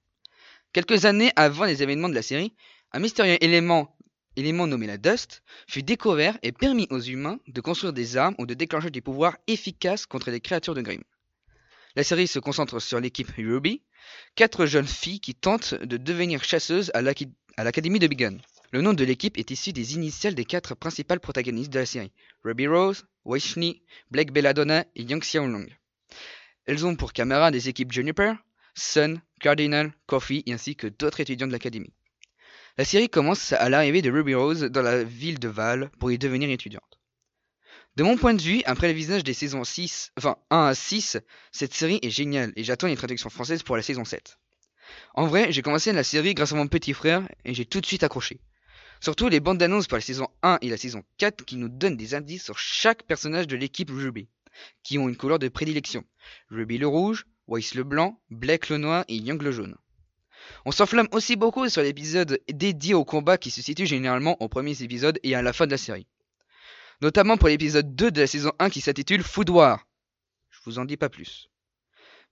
Quelques 0.71 1.03
années 1.03 1.33
avant 1.35 1.65
les 1.65 1.83
événements 1.83 2.07
de 2.07 2.15
la 2.15 2.21
série, 2.21 2.53
un 2.93 2.99
mystérieux 2.99 3.37
élément, 3.43 3.93
nommé 4.37 4.87
la 4.87 4.97
Dust 4.97 5.43
fut 5.67 5.83
découvert 5.83 6.37
et 6.43 6.53
permis 6.53 6.87
aux 6.91 7.01
humains 7.01 7.39
de 7.47 7.59
construire 7.59 7.91
des 7.91 8.15
armes 8.15 8.35
ou 8.37 8.45
de 8.45 8.53
déclencher 8.53 8.89
des 8.89 9.01
pouvoirs 9.01 9.37
efficaces 9.47 10.05
contre 10.05 10.31
les 10.31 10.39
créatures 10.39 10.75
de 10.75 10.81
Grimm. 10.81 11.03
La 11.97 12.05
série 12.05 12.27
se 12.27 12.39
concentre 12.39 12.79
sur 12.79 13.01
l'équipe 13.01 13.31
Ruby, 13.35 13.81
quatre 14.35 14.65
jeunes 14.65 14.87
filles 14.87 15.19
qui 15.19 15.35
tentent 15.35 15.73
de 15.73 15.97
devenir 15.97 16.45
chasseuses 16.45 16.89
à 16.93 17.01
l'académie 17.01 17.99
de 17.99 18.07
Bigon. 18.07 18.37
Le 18.73 18.81
nom 18.81 18.93
de 18.93 19.05
l'équipe 19.05 19.37
est 19.37 19.49
issu 19.49 19.71
des 19.71 19.93
initiales 19.93 20.35
des 20.35 20.43
quatre 20.43 20.75
principales 20.75 21.21
protagonistes 21.21 21.71
de 21.71 21.79
la 21.79 21.85
série, 21.85 22.11
Ruby 22.43 22.67
Rose, 22.67 23.05
Weishni, 23.23 23.81
Blake 24.11 24.33
Belladonna 24.33 24.83
et 24.97 25.03
Yang 25.03 25.21
Xiaolong. 25.21 25.67
Elles 26.65 26.85
ont 26.85 26.97
pour 26.97 27.13
camarades 27.13 27.53
des 27.53 27.69
équipes 27.69 27.93
Juniper, 27.93 28.35
Sun, 28.75 29.21
Cardinal, 29.39 29.93
Coffee 30.05 30.43
ainsi 30.49 30.75
que 30.75 30.87
d'autres 30.87 31.21
étudiants 31.21 31.47
de 31.47 31.53
l'académie. 31.53 31.93
La 32.77 32.83
série 32.83 33.07
commence 33.07 33.53
à 33.53 33.69
l'arrivée 33.69 34.01
de 34.01 34.11
Ruby 34.11 34.35
Rose 34.35 34.63
dans 34.63 34.81
la 34.81 35.01
ville 35.01 35.39
de 35.39 35.47
Val 35.47 35.89
pour 35.97 36.11
y 36.11 36.17
devenir 36.17 36.49
étudiante. 36.49 36.99
De 37.95 38.03
mon 38.03 38.17
point 38.17 38.33
de 38.33 38.41
vue, 38.41 38.63
après 38.65 38.89
le 38.89 38.93
visionnage 38.93 39.23
des 39.23 39.33
saisons 39.33 39.63
6, 39.63 40.11
enfin 40.17 40.35
1 40.49 40.65
à 40.65 40.75
6, 40.75 41.17
cette 41.53 41.73
série 41.73 41.99
est 42.01 42.09
géniale 42.09 42.51
et 42.57 42.65
j'attends 42.65 42.87
les 42.87 42.97
traductions 42.97 43.29
françaises 43.29 43.63
pour 43.63 43.77
la 43.77 43.81
saison 43.81 44.03
7. 44.03 44.37
En 45.13 45.25
vrai, 45.25 45.53
j'ai 45.53 45.61
commencé 45.61 45.93
la 45.93 46.03
série 46.03 46.33
grâce 46.33 46.51
à 46.51 46.57
mon 46.57 46.67
petit 46.67 46.93
frère 46.93 47.25
et 47.45 47.53
j'ai 47.53 47.65
tout 47.65 47.79
de 47.79 47.85
suite 47.85 48.03
accroché. 48.03 48.41
Surtout 48.99 49.29
les 49.29 49.39
bandes 49.39 49.57
d'annonces 49.57 49.87
pour 49.87 49.97
la 49.97 50.01
saison 50.01 50.27
1 50.43 50.59
et 50.61 50.69
la 50.69 50.77
saison 50.77 51.03
4 51.17 51.45
qui 51.45 51.55
nous 51.55 51.69
donnent 51.69 51.97
des 51.97 52.15
indices 52.15 52.43
sur 52.43 52.57
chaque 52.57 53.03
personnage 53.03 53.47
de 53.47 53.55
l'équipe 53.55 53.89
Ruby, 53.89 54.27
qui 54.83 54.97
ont 54.97 55.07
une 55.07 55.17
couleur 55.17 55.39
de 55.39 55.47
prédilection. 55.47 56.03
Ruby 56.49 56.77
le 56.77 56.87
rouge, 56.87 57.25
Weiss 57.47 57.75
le 57.75 57.83
blanc, 57.83 58.19
Blake 58.29 58.69
le 58.69 58.77
noir 58.77 59.05
et 59.07 59.15
Young 59.15 59.41
le 59.41 59.51
jaune. 59.51 59.77
On 60.65 60.71
s'enflamme 60.71 61.07
aussi 61.11 61.35
beaucoup 61.35 61.69
sur 61.69 61.81
l'épisode 61.81 62.39
dédié 62.51 62.93
au 62.93 63.05
combat 63.05 63.37
qui 63.37 63.51
se 63.51 63.61
situe 63.61 63.85
généralement 63.85 64.41
aux 64.41 64.49
premiers 64.49 64.81
épisodes 64.81 65.19
et 65.23 65.35
à 65.35 65.41
la 65.41 65.53
fin 65.53 65.65
de 65.65 65.71
la 65.71 65.77
série. 65.77 66.07
Notamment 67.01 67.37
pour 67.37 67.47
l'épisode 67.47 67.95
2 67.95 68.11
de 68.11 68.21
la 68.21 68.27
saison 68.27 68.51
1 68.59 68.69
qui 68.69 68.81
s'intitule 68.81 69.23
Food 69.23 69.49
War. 69.49 69.85
Je 70.49 70.59
vous 70.65 70.79
en 70.79 70.85
dis 70.85 70.97
pas 70.97 71.09
plus. 71.09 71.49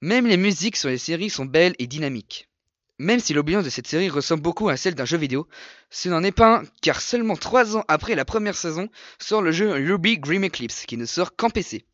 Même 0.02 0.28
les 0.28 0.38
musiques 0.38 0.76
sur 0.76 0.90
les 0.90 0.98
séries 0.98 1.30
sont 1.30 1.46
belles 1.46 1.76
et 1.80 1.88
dynamiques. 1.88 2.50
Même 2.98 3.20
si 3.20 3.34
l'ambiance 3.34 3.66
de 3.66 3.70
cette 3.70 3.88
série 3.88 4.10
ressemble 4.10 4.42
beaucoup 4.42 4.70
à 4.70 4.78
celle 4.78 4.96
d'un 4.96 5.04
jeu 5.04 5.18
vidéo, 5.18 5.48
ce 5.90 6.08
n'en 6.08 6.24
est 6.24 6.32
pas 6.32 6.60
un, 6.60 6.64
car 6.82 7.02
seulement 7.02 7.36
3 7.36 7.76
ans 7.76 7.84
après 7.90 8.16
la 8.16 8.24
première 8.24 8.56
saison 8.56 8.88
sort 9.20 9.42
le 9.42 9.52
jeu 9.52 9.72
Ruby 9.72 10.18
Grim 10.18 10.46
Eclipse, 10.46 10.86
qui 10.86 10.96
ne 10.96 11.06
sort 11.06 11.36
qu'en 11.36 11.50
PC. 11.50 11.86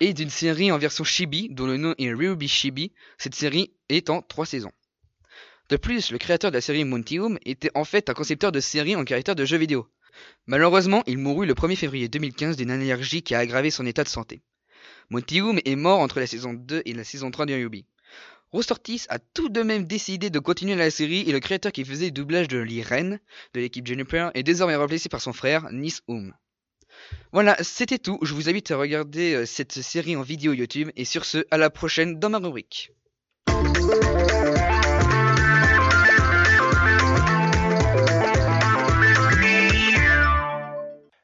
et 0.00 0.12
d'une 0.12 0.30
série 0.30 0.70
en 0.70 0.78
version 0.78 1.04
chibi 1.04 1.48
dont 1.50 1.66
le 1.66 1.78
nom 1.78 1.94
est 1.98 2.12
Ruby 2.12 2.48
Chibi. 2.48 2.92
Cette 3.16 3.34
série 3.34 3.72
est 3.88 4.10
en 4.10 4.20
3 4.20 4.44
saisons. 4.46 4.72
De 5.70 5.76
plus, 5.76 6.10
le 6.10 6.18
créateur 6.18 6.50
de 6.50 6.56
la 6.56 6.60
série 6.60 6.84
Montium 6.84 7.38
était 7.46 7.70
en 7.74 7.84
fait 7.84 8.10
un 8.10 8.14
concepteur 8.14 8.52
de 8.52 8.60
séries 8.60 8.96
en 8.96 9.04
caractère 9.04 9.36
de 9.36 9.44
jeux 9.44 9.56
vidéo. 9.56 9.88
Malheureusement, 10.46 11.02
il 11.06 11.16
mourut 11.16 11.46
le 11.46 11.54
1er 11.54 11.76
février 11.76 12.08
2015 12.08 12.56
d'une 12.56 12.70
allergie 12.70 13.22
qui 13.22 13.34
a 13.34 13.38
aggravé 13.38 13.70
son 13.70 13.86
état 13.86 14.04
de 14.04 14.08
santé. 14.08 14.42
Montium 15.08 15.58
est 15.64 15.76
mort 15.76 16.00
entre 16.00 16.20
la 16.20 16.26
saison 16.26 16.52
2 16.52 16.82
et 16.84 16.92
la 16.92 17.04
saison 17.04 17.30
3 17.30 17.46
de 17.46 17.54
Ruby. 17.54 17.86
Rostortis 18.52 19.06
a 19.08 19.20
tout 19.20 19.48
de 19.48 19.62
même 19.62 19.84
décidé 19.84 20.28
de 20.28 20.38
continuer 20.40 20.74
la 20.74 20.90
série 20.90 21.20
et 21.20 21.30
le 21.30 21.38
créateur 21.38 21.70
qui 21.70 21.84
faisait 21.84 22.06
le 22.06 22.10
doublage 22.10 22.48
de 22.48 22.58
l'Irene 22.58 23.20
de 23.54 23.60
l'équipe 23.60 23.86
Juniper 23.86 24.32
est 24.34 24.42
désormais 24.42 24.74
remplacé 24.74 25.08
par 25.08 25.20
son 25.20 25.32
frère 25.32 25.70
Nis 25.70 26.00
Oum. 26.08 26.34
Voilà, 27.30 27.56
c'était 27.62 27.98
tout. 27.98 28.18
Je 28.22 28.34
vous 28.34 28.48
invite 28.48 28.72
à 28.72 28.76
regarder 28.76 29.34
euh, 29.34 29.46
cette 29.46 29.80
série 29.80 30.16
en 30.16 30.22
vidéo 30.22 30.52
YouTube 30.52 30.90
et 30.96 31.04
sur 31.04 31.24
ce, 31.24 31.46
à 31.52 31.58
la 31.58 31.70
prochaine 31.70 32.18
dans 32.18 32.28
ma 32.28 32.38
rubrique. 32.38 32.90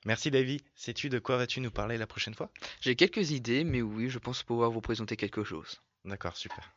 Merci 0.04 0.30
Davy. 0.30 0.60
Sais-tu 0.76 1.08
de 1.08 1.18
quoi 1.18 1.38
vas-tu 1.38 1.60
nous 1.60 1.72
parler 1.72 1.98
la 1.98 2.06
prochaine 2.06 2.34
fois? 2.34 2.52
J'ai 2.80 2.94
quelques 2.94 3.32
idées, 3.32 3.64
mais 3.64 3.82
oui, 3.82 4.10
je 4.10 4.20
pense 4.20 4.44
pouvoir 4.44 4.70
vous 4.70 4.80
présenter 4.80 5.16
quelque 5.16 5.42
chose. 5.42 5.82
D'accord, 6.04 6.36
super. 6.36 6.72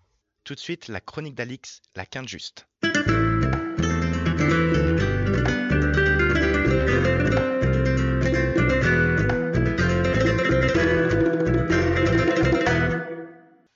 Tout 0.49 0.55
de 0.55 0.59
suite, 0.59 0.87
la 0.87 0.99
chronique 0.99 1.35
d'Alix, 1.35 1.83
la 1.95 2.07
quinte 2.07 2.27
juste. 2.27 2.65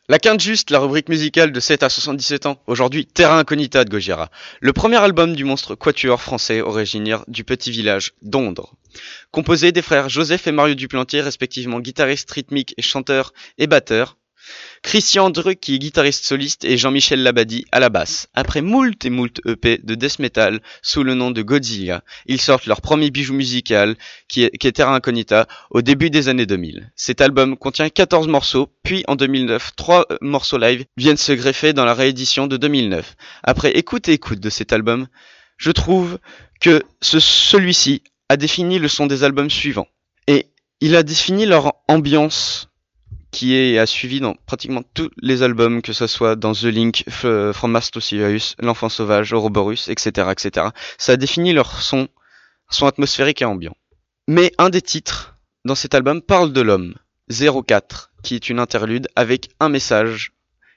La 0.10 0.18
quinte 0.18 0.42
juste, 0.42 0.72
la 0.72 0.80
rubrique 0.80 1.10
musicale 1.10 1.51
de 1.51 1.60
7 1.60 1.84
à 1.84 1.89
77 1.89 2.48
ans. 2.48 2.60
Aujourd'hui, 2.65 3.06
Terra 3.06 3.38
Incognita 3.38 3.84
de 3.84 3.92
Gojira. 3.92 4.32
Le 4.60 4.74
premier 4.74 4.98
album 4.98 5.36
du 5.36 5.44
monstre 5.44 5.75
quatuor 5.75 6.24
français 6.24 6.62
originaire 6.62 7.24
du 7.27 7.44
petit 7.44 7.70
village 7.70 8.13
d'Ondre. 8.24 8.74
Composé 9.30 9.72
des 9.72 9.84
frères 9.84 10.10
Joseph 10.10 10.48
et 10.48 10.51
Mario 10.51 10.74
Duplantier, 10.74 11.22
respectivement 11.22 11.80
guitariste 11.80 12.32
rythmique 12.32 12.74
et 12.77 12.82
chanteur 12.82 13.32
et 13.60 13.68
batteur. 13.68 14.18
Christian 14.82 15.30
Druck 15.30 15.60
qui 15.60 15.76
est 15.76 15.80
guitariste 15.80 16.26
soliste 16.26 16.66
et 16.66 16.78
Jean-Michel 16.78 17.24
Labadie 17.24 17.66
à 17.72 17.80
la 17.80 17.90
basse. 17.90 18.28
Après 18.34 18.62
moult 18.62 19.04
et 19.06 19.10
moult 19.10 19.40
EP 19.46 19.80
de 19.84 19.96
death 19.96 20.20
metal 20.20 20.62
sous 20.82 21.04
le 21.04 21.14
nom 21.14 21.32
de 21.32 21.42
Godzilla, 21.42 22.04
ils 22.26 22.42
sortent 22.42 22.66
leur 22.66 22.82
premier 22.82 23.10
bijou 23.12 23.34
musical 23.34 23.96
qui 24.28 24.44
est, 24.44 24.72
Terra 24.74 24.96
Incognita 24.96 25.48
au 25.70 25.82
début 25.82 26.10
des 26.10 26.28
années 26.30 26.46
2000. 26.46 26.92
Cet 26.96 27.22
album 27.22 27.58
contient 27.58 27.90
14 27.90 28.28
morceaux, 28.28 28.70
puis 28.84 29.04
en 29.08 29.16
2009, 29.16 29.72
3 29.76 30.06
euh, 30.12 30.18
morceaux 30.22 30.58
live 30.58 30.86
viennent 30.98 31.18
se 31.18 31.32
greffer 31.32 31.74
dans 31.74 31.86
la 31.86 31.94
réédition 31.94 32.48
de 32.48 32.58
2009. 32.58 33.16
Après 33.44 33.72
écoute 33.72 34.10
et 34.10 34.14
écoute 34.14 34.40
de 34.40 34.50
cet 34.50 34.74
album, 34.74 35.08
je 35.58 35.72
trouve 35.72 36.20
que 36.60 36.82
ce- 37.02 37.20
celui-ci 37.20 38.04
a 38.30 38.38
défini 38.38 38.80
le 38.80 38.88
son 38.88 39.06
des 39.06 39.24
albums 39.24 39.50
suivants. 39.50 39.88
Et 40.28 40.48
il 40.82 40.96
a 40.96 41.04
défini 41.04 41.46
leur 41.46 41.74
ambiance 41.88 42.70
qui 43.34 43.56
est 43.56 43.80
a 43.80 43.86
suivi 43.86 44.22
dans 44.22 44.36
pratiquement 44.46 44.84
tous 44.94 45.10
les 45.22 45.42
albums, 45.44 45.82
que 45.82 45.92
ce 45.92 46.08
soit 46.08 46.38
dans 46.38 46.54
The 46.54 46.66
Link, 46.66 47.04
From 47.10 47.72
Mars 47.72 47.92
L'Enfant 48.60 48.90
Sauvage, 48.90 49.34
Ouroboros, 49.34 49.90
etc., 49.90 50.30
etc. 50.32 50.68
Ça 50.98 51.13
a 51.13 51.18
défini 51.18 51.52
leur 51.52 51.82
son, 51.82 52.08
son 52.70 52.86
atmosphérique 52.86 53.42
et 53.42 53.46
ambiant. 53.46 53.75
Mais 54.28 54.54
un 54.58 54.70
des 54.70 54.82
titres 54.82 55.36
dans 55.66 55.75
cet 55.75 55.96
album 55.96 56.22
parle 56.22 56.54
de 56.54 56.62
l'homme, 56.62 56.94
04, 57.30 58.12
qui 58.22 58.36
est 58.36 58.50
une 58.50 58.60
interlude 58.60 59.08
avec 59.16 59.50
un 59.60 59.70
message 59.70 60.32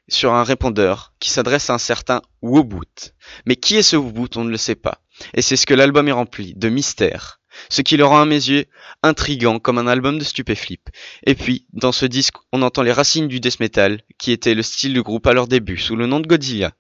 sur 0.09 0.33
un 0.33 0.43
répondeur 0.43 1.13
qui 1.21 1.31
s'adresse 1.31 1.69
à 1.69 1.75
un 1.75 1.79
certain 1.79 2.23
Woboot. 2.41 3.15
Mais 3.45 3.57
qui 3.57 3.77
est 3.77 3.83
ce 3.83 3.97
Woboot 3.97 4.37
On 4.37 4.45
ne 4.45 4.51
le 4.51 4.57
sait 4.57 4.77
pas. 4.77 5.03
Et 5.35 5.43
c'est 5.43 5.57
ce 5.57 5.67
que 5.67 5.75
l'album 5.75 6.09
est 6.09 6.13
rempli, 6.13 6.55
de 6.55 6.69
mystère. 6.69 7.41
Ce 7.69 7.83
qui 7.83 7.97
le 7.97 8.05
rend 8.05 8.21
à 8.21 8.27
mes 8.27 8.35
yeux 8.35 8.67
intrigant 9.03 9.59
comme 9.59 9.79
un 9.79 9.87
album 9.87 10.19
de 10.19 10.25
stupéflip. 10.25 10.89
Et 11.25 11.35
puis, 11.35 11.67
dans 11.73 11.93
ce 11.93 12.07
disque, 12.07 12.37
on 12.53 12.63
entend 12.63 12.83
les 12.83 12.93
racines 12.93 13.29
du 13.29 13.41
death 13.41 13.61
metal, 13.61 14.01
qui 14.19 14.33
était 14.33 14.55
le 14.55 14.63
style 14.63 14.95
du 14.95 15.03
groupe 15.03 15.27
à 15.27 15.33
leur 15.33 15.49
début, 15.49 15.79
sous 15.79 15.97
le 15.97 16.07
nom 16.07 16.21
de 16.21 16.27
Godzilla. 16.27 16.73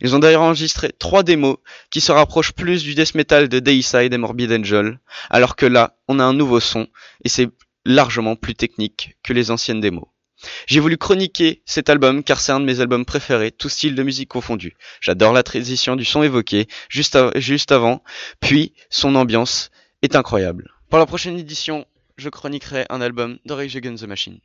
Ils 0.00 0.14
ont 0.14 0.18
d'ailleurs 0.18 0.42
enregistré 0.42 0.92
trois 0.98 1.22
démos 1.22 1.56
qui 1.90 2.00
se 2.00 2.12
rapprochent 2.12 2.52
plus 2.52 2.82
du 2.82 2.94
death 2.94 3.14
metal 3.14 3.48
de 3.48 3.58
Dayside 3.58 4.12
et 4.12 4.18
Morbid 4.18 4.52
Angel, 4.52 5.00
alors 5.30 5.56
que 5.56 5.66
là, 5.66 5.96
on 6.08 6.18
a 6.18 6.24
un 6.24 6.34
nouveau 6.34 6.60
son, 6.60 6.88
et 7.24 7.28
c'est 7.28 7.48
largement 7.84 8.36
plus 8.36 8.54
technique 8.54 9.16
que 9.22 9.32
les 9.32 9.50
anciennes 9.50 9.80
démos. 9.80 10.06
J'ai 10.66 10.80
voulu 10.80 10.96
chroniquer 10.96 11.62
cet 11.66 11.90
album 11.90 12.22
car 12.22 12.40
c'est 12.40 12.52
un 12.52 12.60
de 12.60 12.64
mes 12.64 12.80
albums 12.80 13.04
préférés, 13.04 13.50
tout 13.50 13.68
style 13.68 13.94
de 13.94 14.02
musique 14.02 14.28
confondu. 14.28 14.76
J'adore 15.00 15.32
la 15.32 15.42
transition 15.42 15.96
du 15.96 16.04
son 16.04 16.22
évoqué, 16.22 16.68
juste, 16.88 17.18
juste 17.36 17.72
avant, 17.72 18.04
puis 18.40 18.72
son 18.88 19.16
ambiance 19.16 19.70
est 20.02 20.16
incroyable. 20.16 20.70
Pour 20.90 20.98
la 20.98 21.06
prochaine 21.06 21.38
édition, 21.38 21.86
je 22.16 22.28
chroniquerai 22.28 22.86
un 22.90 23.00
album 23.00 23.38
de 23.44 23.54
Rage 23.54 23.74
the 23.74 24.02
Machine. 24.04 24.40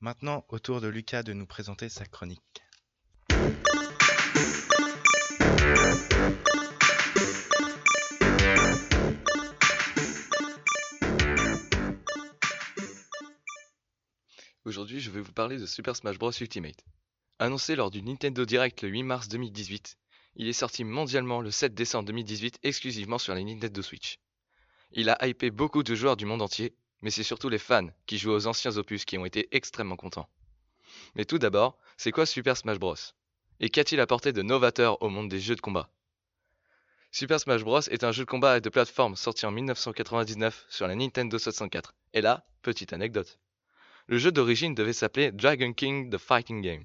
Maintenant, 0.00 0.44
au 0.48 0.58
tour 0.58 0.80
de 0.80 0.88
Lucas 0.88 1.22
de 1.22 1.32
nous 1.32 1.46
présenter 1.46 1.88
sa 1.88 2.04
chronique. 2.04 2.62
Aujourd'hui, 14.74 14.98
je 14.98 15.12
vais 15.12 15.20
vous 15.20 15.32
parler 15.32 15.56
de 15.56 15.66
Super 15.66 15.94
Smash 15.94 16.18
Bros 16.18 16.32
Ultimate. 16.32 16.84
Annoncé 17.38 17.76
lors 17.76 17.92
du 17.92 18.02
Nintendo 18.02 18.44
Direct 18.44 18.82
le 18.82 18.88
8 18.88 19.04
mars 19.04 19.28
2018, 19.28 19.96
il 20.34 20.48
est 20.48 20.52
sorti 20.52 20.82
mondialement 20.82 21.40
le 21.40 21.52
7 21.52 21.76
décembre 21.76 22.06
2018 22.06 22.58
exclusivement 22.64 23.18
sur 23.18 23.36
la 23.36 23.44
Nintendo 23.44 23.82
Switch. 23.82 24.18
Il 24.90 25.10
a 25.10 25.28
hypé 25.28 25.52
beaucoup 25.52 25.84
de 25.84 25.94
joueurs 25.94 26.16
du 26.16 26.26
monde 26.26 26.42
entier, 26.42 26.74
mais 27.02 27.10
c'est 27.12 27.22
surtout 27.22 27.48
les 27.48 27.60
fans 27.60 27.86
qui 28.06 28.18
jouent 28.18 28.32
aux 28.32 28.48
anciens 28.48 28.76
opus 28.76 29.04
qui 29.04 29.16
ont 29.16 29.24
été 29.24 29.46
extrêmement 29.52 29.94
contents. 29.94 30.28
Mais 31.14 31.24
tout 31.24 31.38
d'abord, 31.38 31.78
c'est 31.96 32.10
quoi 32.10 32.26
Super 32.26 32.56
Smash 32.56 32.80
Bros? 32.80 32.96
Et 33.60 33.68
qu'a-t-il 33.68 34.00
apporté 34.00 34.32
de 34.32 34.42
novateur 34.42 35.00
au 35.02 35.08
monde 35.08 35.28
des 35.28 35.38
jeux 35.38 35.54
de 35.54 35.60
combat? 35.60 35.88
Super 37.12 37.38
Smash 37.38 37.62
Bros 37.62 37.82
est 37.82 38.02
un 38.02 38.10
jeu 38.10 38.24
de 38.24 38.28
combat 38.28 38.56
et 38.56 38.60
de 38.60 38.70
plateforme 38.70 39.14
sorti 39.14 39.46
en 39.46 39.52
1999 39.52 40.66
sur 40.68 40.88
la 40.88 40.96
Nintendo 40.96 41.38
64. 41.38 41.94
Et 42.12 42.22
là, 42.22 42.44
petite 42.60 42.92
anecdote. 42.92 43.38
Le 44.06 44.18
jeu 44.18 44.30
d'origine 44.30 44.74
devait 44.74 44.92
s'appeler 44.92 45.32
Dragon 45.32 45.72
King 45.72 46.10
The 46.10 46.18
Fighting 46.18 46.60
Game. 46.60 46.84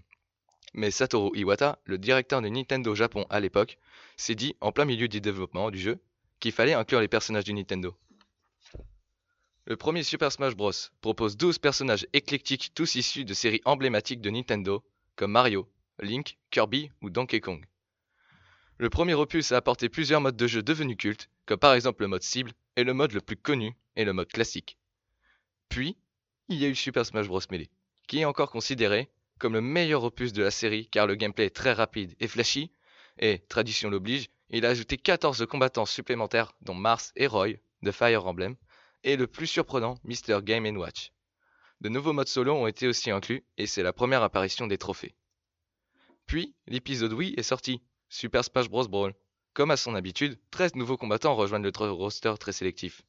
Mais 0.74 0.90
Satoru 0.90 1.38
Iwata, 1.38 1.78
le 1.84 1.98
directeur 1.98 2.42
de 2.42 2.48
Nintendo 2.48 2.96
Japon 2.96 3.26
à 3.30 3.42
l'époque, 3.42 3.78
s'est 4.16 4.36
dit, 4.36 4.56
en 4.62 4.72
plein 4.72 4.86
milieu 4.86 5.10
du 5.10 5.20
développement 5.20 5.70
du 5.70 5.80
jeu, 5.80 6.00
qu'il 6.40 6.54
fallait 6.54 6.74
inclure 6.74 7.02
les 7.02 7.10
personnages 7.10 7.44
du 7.44 7.54
Nintendo. 7.54 7.94
Le 9.66 9.76
premier 9.76 10.04
Super 10.04 10.32
Smash 10.32 10.56
Bros. 10.56 10.72
propose 11.02 11.36
12 11.36 11.60
personnages 11.60 12.08
éclectiques 12.14 12.72
tous 12.74 12.96
issus 12.96 13.26
de 13.26 13.34
séries 13.34 13.62
emblématiques 13.66 14.22
de 14.22 14.30
Nintendo, 14.30 14.84
comme 15.18 15.32
Mario, 15.32 15.70
Link, 16.02 16.38
Kirby 16.52 16.90
ou 17.02 17.10
Donkey 17.10 17.42
Kong. 17.42 17.66
Le 18.78 18.90
premier 18.90 19.14
opus 19.14 19.52
a 19.52 19.58
apporté 19.58 19.90
plusieurs 19.90 20.22
modes 20.22 20.38
de 20.38 20.48
jeu 20.48 20.64
devenus 20.64 20.96
cultes, 20.96 21.30
comme 21.46 21.60
par 21.60 21.74
exemple 21.74 22.04
le 22.04 22.08
mode 22.08 22.24
cible, 22.24 22.54
et 22.78 22.86
le 22.86 22.94
mode 22.94 23.12
le 23.12 23.20
plus 23.20 23.36
connu 23.36 23.76
est 23.98 24.06
le 24.06 24.14
mode 24.14 24.30
classique. 24.30 24.78
Puis, 25.68 25.98
il 26.50 26.58
y 26.58 26.66
a 26.66 26.68
eu 26.68 26.76
Super 26.76 27.06
Smash 27.06 27.28
Bros. 27.28 27.40
Melee, 27.52 27.70
qui 28.08 28.20
est 28.20 28.26
encore 28.26 28.50
considéré 28.50 29.10
comme 29.38 29.54
le 29.54 29.62
meilleur 29.62 30.04
opus 30.04 30.34
de 30.34 30.44
la 30.44 30.52
série 30.52 30.90
car 30.90 31.06
le 31.06 31.16
gameplay 31.16 31.46
est 31.46 31.56
très 31.56 31.74
rapide 31.74 32.16
et 32.20 32.28
flashy, 32.28 32.72
et, 33.20 33.40
tradition 33.48 33.90
l'oblige, 33.90 34.30
il 34.50 34.66
a 34.66 34.70
ajouté 34.70 34.98
14 34.98 35.46
combattants 35.46 35.86
supplémentaires 35.86 36.54
dont 36.62 36.74
Mars 36.74 37.14
et 37.16 37.28
Roy 37.28 37.54
de 37.84 37.92
Fire 37.92 38.26
Emblem, 38.26 38.56
et 39.04 39.16
le 39.16 39.28
plus 39.28 39.48
surprenant, 39.48 39.98
Mr. 40.04 40.42
Game 40.42 40.66
Watch. 40.76 41.12
De 41.82 41.88
nouveaux 41.88 42.14
modes 42.14 42.28
solo 42.28 42.54
ont 42.54 42.68
été 42.68 42.88
aussi 42.88 43.12
inclus, 43.12 43.46
et 43.58 43.68
c'est 43.68 43.84
la 43.84 43.94
première 43.94 44.24
apparition 44.24 44.68
des 44.68 44.78
trophées. 44.78 45.14
Puis, 46.26 46.56
l'épisode 46.68 47.14
Wii 47.14 47.36
est 47.38 47.44
sorti, 47.44 47.82
Super 48.10 48.44
Smash 48.44 48.70
Bros. 48.70 48.88
Brawl. 48.88 49.14
Comme 49.54 49.72
à 49.72 49.78
son 49.78 49.96
habitude, 49.96 50.40
13 50.52 50.76
nouveaux 50.76 50.98
combattants 50.98 51.36
rejoignent 51.36 51.64
le 51.64 51.92
roster 51.92 52.34
très 52.40 52.52
sélectif. 52.52 53.04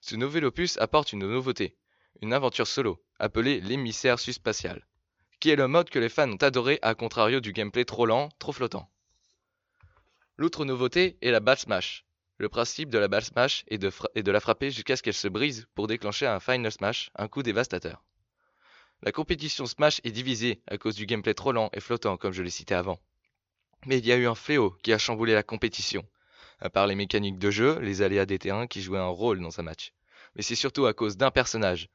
Ce 0.00 0.16
nouvel 0.16 0.44
opus 0.44 0.76
apporte 0.78 1.12
une 1.12 1.26
nouveauté, 1.26 1.76
une 2.20 2.32
aventure 2.32 2.66
solo, 2.66 3.02
appelée 3.18 3.60
l'émissaire 3.60 4.18
spatial, 4.18 4.86
qui 5.40 5.50
est 5.50 5.56
le 5.56 5.68
mode 5.68 5.90
que 5.90 5.98
les 5.98 6.08
fans 6.08 6.30
ont 6.30 6.36
adoré 6.36 6.78
à 6.82 6.94
contrario 6.94 7.40
du 7.40 7.52
gameplay 7.52 7.84
trop 7.84 8.06
lent, 8.06 8.28
trop 8.38 8.52
flottant. 8.52 8.90
L'autre 10.36 10.64
nouveauté 10.64 11.16
est 11.22 11.30
la 11.30 11.40
balle 11.40 11.58
smash. 11.58 12.04
Le 12.38 12.48
principe 12.48 12.90
de 12.90 12.98
la 12.98 13.08
balle 13.08 13.24
smash 13.24 13.64
est 13.68 13.78
de, 13.78 13.90
fra- 13.90 14.08
est 14.14 14.22
de 14.24 14.32
la 14.32 14.40
frapper 14.40 14.70
jusqu'à 14.70 14.96
ce 14.96 15.02
qu'elle 15.02 15.14
se 15.14 15.28
brise 15.28 15.66
pour 15.74 15.86
déclencher 15.86 16.26
un 16.26 16.40
final 16.40 16.72
smash, 16.72 17.10
un 17.14 17.28
coup 17.28 17.42
dévastateur. 17.42 18.02
La 19.02 19.12
compétition 19.12 19.66
smash 19.66 20.00
est 20.02 20.10
divisée 20.10 20.62
à 20.66 20.78
cause 20.78 20.96
du 20.96 21.06
gameplay 21.06 21.34
trop 21.34 21.52
lent 21.52 21.70
et 21.72 21.80
flottant 21.80 22.16
comme 22.16 22.32
je 22.32 22.42
l'ai 22.42 22.50
cité 22.50 22.74
avant. 22.74 22.98
Mais 23.86 23.98
il 23.98 24.06
y 24.06 24.12
a 24.12 24.16
eu 24.16 24.26
un 24.26 24.34
fléau 24.34 24.70
qui 24.82 24.92
a 24.92 24.98
chamboulé 24.98 25.34
la 25.34 25.42
compétition. 25.42 26.04
À 26.58 26.70
part 26.70 26.86
les 26.86 26.94
mécaniques 26.94 27.38
de 27.38 27.50
jeu, 27.50 27.78
les 27.80 28.02
aléas 28.02 28.26
des 28.26 28.38
terrains 28.38 28.66
qui 28.66 28.80
jouaient 28.80 28.98
un 28.98 29.06
rôle 29.08 29.40
dans 29.40 29.60
un 29.60 29.62
match. 29.62 29.92
Mais 30.34 30.42
c'est 30.42 30.54
surtout 30.54 30.86
à 30.86 30.94
cause 30.94 31.16
d'un 31.16 31.30
personnage, 31.30 31.88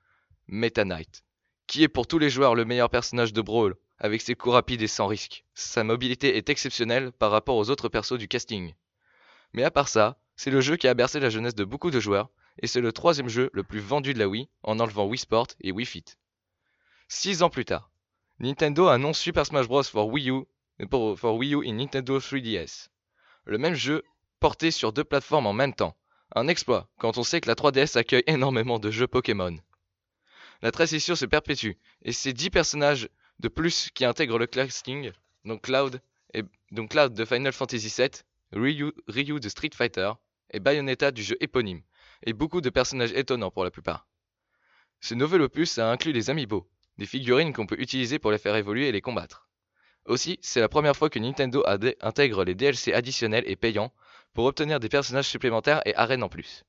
Meta 0.51 0.83
Knight, 0.83 1.23
qui 1.67 1.83
est 1.83 1.88
pour 1.88 2.07
tous 2.07 2.17
les 2.17 2.31
joueurs 2.31 2.55
le 2.55 2.65
meilleur 2.65 2.89
personnage 2.89 3.33
de 3.33 3.41
Brawl, 3.41 3.75
avec 3.99 4.19
ses 4.19 4.33
coups 4.33 4.53
rapides 4.53 4.81
et 4.81 4.88
sans 4.88 5.05
risque. 5.05 5.45
Sa 5.53 5.83
mobilité 5.83 6.38
est 6.38 6.49
exceptionnelle 6.49 7.12
par 7.12 7.29
rapport 7.29 7.55
aux 7.55 7.69
autres 7.69 7.88
persos 7.88 8.17
du 8.17 8.27
casting. 8.27 8.73
Mais 9.53 9.63
à 9.63 9.69
part 9.69 9.88
ça, 9.88 10.19
c'est 10.35 10.49
le 10.49 10.59
jeu 10.59 10.75
qui 10.75 10.88
a 10.88 10.95
bercé 10.95 11.19
la 11.19 11.29
jeunesse 11.29 11.53
de 11.53 11.65
beaucoup 11.65 11.91
de 11.91 11.99
joueurs, 11.99 12.31
et 12.63 12.65
c'est 12.65 12.81
le 12.81 12.91
troisième 12.91 13.29
jeu 13.29 13.51
le 13.53 13.62
plus 13.62 13.79
vendu 13.79 14.15
de 14.15 14.19
la 14.19 14.27
Wii, 14.27 14.49
en 14.63 14.79
enlevant 14.79 15.05
Wii 15.05 15.19
Sport 15.19 15.49
et 15.62 15.71
Wii 15.71 15.85
Fit. 15.85 16.05
Six 17.07 17.43
ans 17.43 17.51
plus 17.51 17.65
tard, 17.65 17.91
Nintendo 18.39 18.88
annonce 18.88 19.19
Super 19.19 19.45
Smash 19.45 19.67
Bros. 19.67 19.83
for 19.83 20.07
Wii 20.07 20.31
U, 20.31 20.45
pour, 20.89 21.19
for 21.19 21.35
Wii 21.35 21.53
U 21.53 21.63
et 21.63 21.71
Nintendo 21.71 22.17
3DS. 22.17 22.88
Le 23.45 23.59
même 23.59 23.75
jeu 23.75 24.03
porté 24.39 24.71
sur 24.71 24.93
deux 24.93 25.03
plateformes 25.03 25.45
en 25.45 25.53
même 25.53 25.75
temps. 25.75 25.95
Un 26.35 26.47
exploit, 26.47 26.89
quand 26.97 27.19
on 27.19 27.23
sait 27.23 27.39
que 27.39 27.49
la 27.49 27.55
3DS 27.55 27.99
accueille 27.99 28.23
énormément 28.25 28.79
de 28.79 28.89
jeux 28.89 29.07
Pokémon. 29.07 29.55
La 30.61 30.71
transition 30.71 31.15
se 31.15 31.25
perpétue, 31.25 31.71
et 32.01 32.11
c'est 32.11 32.33
10 32.33 32.49
personnages 32.49 33.09
de 33.39 33.47
plus 33.47 33.89
qui 33.93 34.03
intègrent 34.03 34.37
le 34.37 34.47
casting, 34.47 35.11
donc 35.45 35.63
Cloud, 35.63 36.01
et, 36.33 36.43
donc 36.71 36.91
Cloud 36.91 37.13
de 37.13 37.25
Final 37.25 37.53
Fantasy 37.53 37.93
VII, 37.95 38.09
Ryu, 38.51 38.91
Ryu 39.07 39.39
de 39.39 39.49
Street 39.49 39.69
Fighter, 39.73 40.11
et 40.51 40.59
Bayonetta 40.59 41.11
du 41.11 41.23
jeu 41.23 41.37
éponyme, 41.39 41.81
et 42.25 42.33
beaucoup 42.33 42.61
de 42.61 42.69
personnages 42.69 43.13
étonnants 43.13 43.51
pour 43.51 43.63
la 43.63 43.71
plupart. 43.71 44.07
Ce 44.99 45.13
nouvel 45.13 45.41
opus 45.41 45.77
a 45.77 45.89
inclus 45.89 46.11
les 46.11 46.29
amiibo, 46.29 46.69
des 46.97 47.05
figurines 47.05 47.53
qu'on 47.53 47.65
peut 47.65 47.79
utiliser 47.79 48.19
pour 48.19 48.31
les 48.31 48.37
faire 48.37 48.55
évoluer 48.55 48.89
et 48.89 48.91
les 48.91 49.01
combattre. 49.01 49.47
Aussi, 50.05 50.39
c'est 50.41 50.59
la 50.59 50.67
première 50.67 50.95
fois 50.95 51.09
que 51.09 51.19
Nintendo 51.19 51.63
intègre 52.01 52.43
les 52.43 52.55
DLC 52.55 52.91
additionnels 52.93 53.43
et 53.47 53.55
payants 53.55 53.93
pour 54.33 54.45
obtenir 54.45 54.79
des 54.79 54.89
personnages 54.89 55.27
supplémentaires 55.27 55.81
et 55.85 55.95
arènes 55.95 56.23
en 56.23 56.29
plus. 56.29 56.65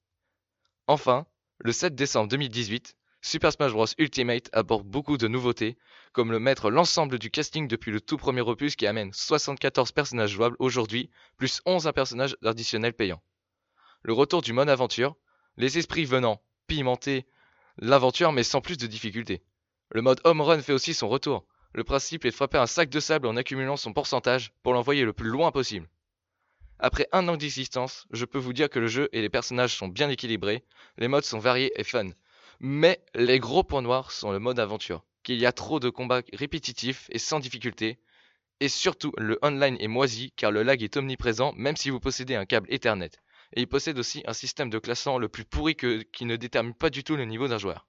Enfin, 0.86 1.26
le 1.58 1.72
7 1.72 1.94
décembre 1.94 2.28
2018, 2.28 2.96
Super 3.22 3.52
Smash 3.52 3.72
Bros 3.72 3.86
Ultimate 3.98 4.48
apporte 4.54 4.86
beaucoup 4.86 5.18
de 5.18 5.28
nouveautés, 5.28 5.76
comme 6.12 6.32
le 6.32 6.40
mettre 6.40 6.70
l'ensemble 6.70 7.18
du 7.18 7.30
casting 7.30 7.68
depuis 7.68 7.90
le 7.90 8.00
tout 8.00 8.16
premier 8.16 8.40
opus 8.40 8.76
qui 8.76 8.86
amène 8.86 9.12
74 9.12 9.92
personnages 9.92 10.30
jouables 10.30 10.56
aujourd'hui, 10.58 11.10
plus 11.36 11.60
11 11.66 11.90
personnages 11.94 12.36
additionnels 12.42 12.94
payants. 12.94 13.22
Le 14.02 14.14
retour 14.14 14.40
du 14.40 14.54
mode 14.54 14.70
aventure, 14.70 15.16
les 15.58 15.76
esprits 15.76 16.06
venant 16.06 16.40
pimenter 16.66 17.26
l'aventure 17.76 18.32
mais 18.32 18.42
sans 18.42 18.62
plus 18.62 18.78
de 18.78 18.86
difficultés. 18.86 19.42
Le 19.90 20.00
mode 20.00 20.22
home 20.24 20.40
run 20.40 20.62
fait 20.62 20.72
aussi 20.72 20.94
son 20.94 21.08
retour. 21.08 21.44
Le 21.74 21.84
principe 21.84 22.24
est 22.24 22.30
de 22.30 22.34
frapper 22.34 22.56
un 22.56 22.66
sac 22.66 22.88
de 22.88 23.00
sable 23.00 23.26
en 23.26 23.36
accumulant 23.36 23.76
son 23.76 23.92
pourcentage 23.92 24.52
pour 24.62 24.72
l'envoyer 24.72 25.04
le 25.04 25.12
plus 25.12 25.28
loin 25.28 25.52
possible. 25.52 25.90
Après 26.78 27.06
un 27.12 27.28
an 27.28 27.36
d'existence, 27.36 28.06
je 28.12 28.24
peux 28.24 28.38
vous 28.38 28.54
dire 28.54 28.70
que 28.70 28.78
le 28.78 28.88
jeu 28.88 29.10
et 29.12 29.20
les 29.20 29.28
personnages 29.28 29.76
sont 29.76 29.88
bien 29.88 30.08
équilibrés, 30.08 30.64
les 30.96 31.08
modes 31.08 31.24
sont 31.24 31.38
variés 31.38 31.70
et 31.76 31.84
fun. 31.84 32.08
Mais 32.60 33.02
les 33.14 33.38
gros 33.38 33.64
points 33.64 33.80
noirs 33.80 34.12
sont 34.12 34.32
le 34.32 34.38
mode 34.38 34.60
aventure, 34.60 35.02
qu'il 35.22 35.38
y 35.38 35.46
a 35.46 35.52
trop 35.52 35.80
de 35.80 35.88
combats 35.88 36.20
répétitifs 36.34 37.06
et 37.10 37.18
sans 37.18 37.40
difficulté, 37.40 37.98
et 38.60 38.68
surtout 38.68 39.12
le 39.16 39.38
online 39.42 39.78
est 39.80 39.88
moisi 39.88 40.32
car 40.36 40.52
le 40.52 40.62
lag 40.62 40.82
est 40.82 40.98
omniprésent 40.98 41.54
même 41.56 41.76
si 41.76 41.88
vous 41.88 42.00
possédez 42.00 42.34
un 42.34 42.44
câble 42.44 42.70
Ethernet. 42.70 43.12
Et 43.54 43.62
il 43.62 43.66
possède 43.66 43.98
aussi 43.98 44.22
un 44.26 44.34
système 44.34 44.68
de 44.68 44.78
classement 44.78 45.18
le 45.18 45.28
plus 45.28 45.46
pourri 45.46 45.74
que, 45.74 46.02
qui 46.02 46.26
ne 46.26 46.36
détermine 46.36 46.74
pas 46.74 46.90
du 46.90 47.02
tout 47.02 47.16
le 47.16 47.24
niveau 47.24 47.48
d'un 47.48 47.58
joueur. 47.58 47.88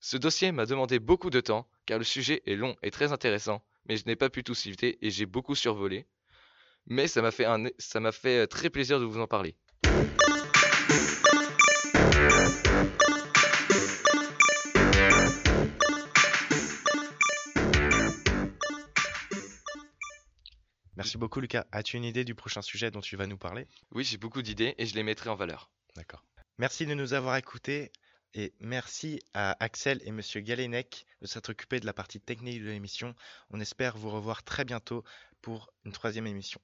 Ce 0.00 0.18
dossier 0.18 0.52
m'a 0.52 0.66
demandé 0.66 0.98
beaucoup 0.98 1.30
de 1.30 1.40
temps, 1.40 1.66
car 1.86 1.98
le 1.98 2.04
sujet 2.04 2.42
est 2.46 2.54
long 2.54 2.76
et 2.82 2.90
très 2.90 3.12
intéressant, 3.12 3.64
mais 3.88 3.96
je 3.96 4.04
n'ai 4.04 4.14
pas 4.14 4.28
pu 4.28 4.44
tout 4.44 4.54
citer 4.54 4.98
et 5.04 5.10
j'ai 5.10 5.26
beaucoup 5.26 5.54
survolé. 5.54 6.06
Mais 6.86 7.08
ça 7.08 7.22
m'a 7.22 7.30
fait, 7.30 7.46
un, 7.46 7.64
ça 7.78 7.98
m'a 7.98 8.12
fait 8.12 8.46
très 8.46 8.68
plaisir 8.68 9.00
de 9.00 9.06
vous 9.06 9.18
en 9.18 9.26
parler. 9.26 9.56
Merci 20.98 21.16
beaucoup 21.16 21.40
Lucas. 21.40 21.64
As-tu 21.70 21.96
une 21.96 22.04
idée 22.04 22.24
du 22.24 22.34
prochain 22.34 22.60
sujet 22.60 22.90
dont 22.90 23.00
tu 23.00 23.16
vas 23.16 23.28
nous 23.28 23.38
parler? 23.38 23.68
Oui, 23.92 24.02
j'ai 24.02 24.16
beaucoup 24.16 24.42
d'idées 24.42 24.74
et 24.78 24.86
je 24.86 24.96
les 24.96 25.04
mettrai 25.04 25.30
en 25.30 25.36
valeur. 25.36 25.70
D'accord. 25.94 26.24
Merci 26.58 26.86
de 26.86 26.94
nous 26.94 27.12
avoir 27.12 27.36
écoutés. 27.36 27.92
Et 28.34 28.52
merci 28.60 29.20
à 29.32 29.56
Axel 29.64 30.02
et 30.04 30.10
Monsieur 30.10 30.40
Galenec 30.40 31.06
de 31.22 31.26
s'être 31.26 31.50
occupés 31.50 31.80
de 31.80 31.86
la 31.86 31.92
partie 31.92 32.20
technique 32.20 32.62
de 32.62 32.68
l'émission. 32.68 33.14
On 33.50 33.60
espère 33.60 33.96
vous 33.96 34.10
revoir 34.10 34.42
très 34.42 34.64
bientôt 34.64 35.04
pour 35.40 35.72
une 35.84 35.92
troisième 35.92 36.26
émission. 36.26 36.60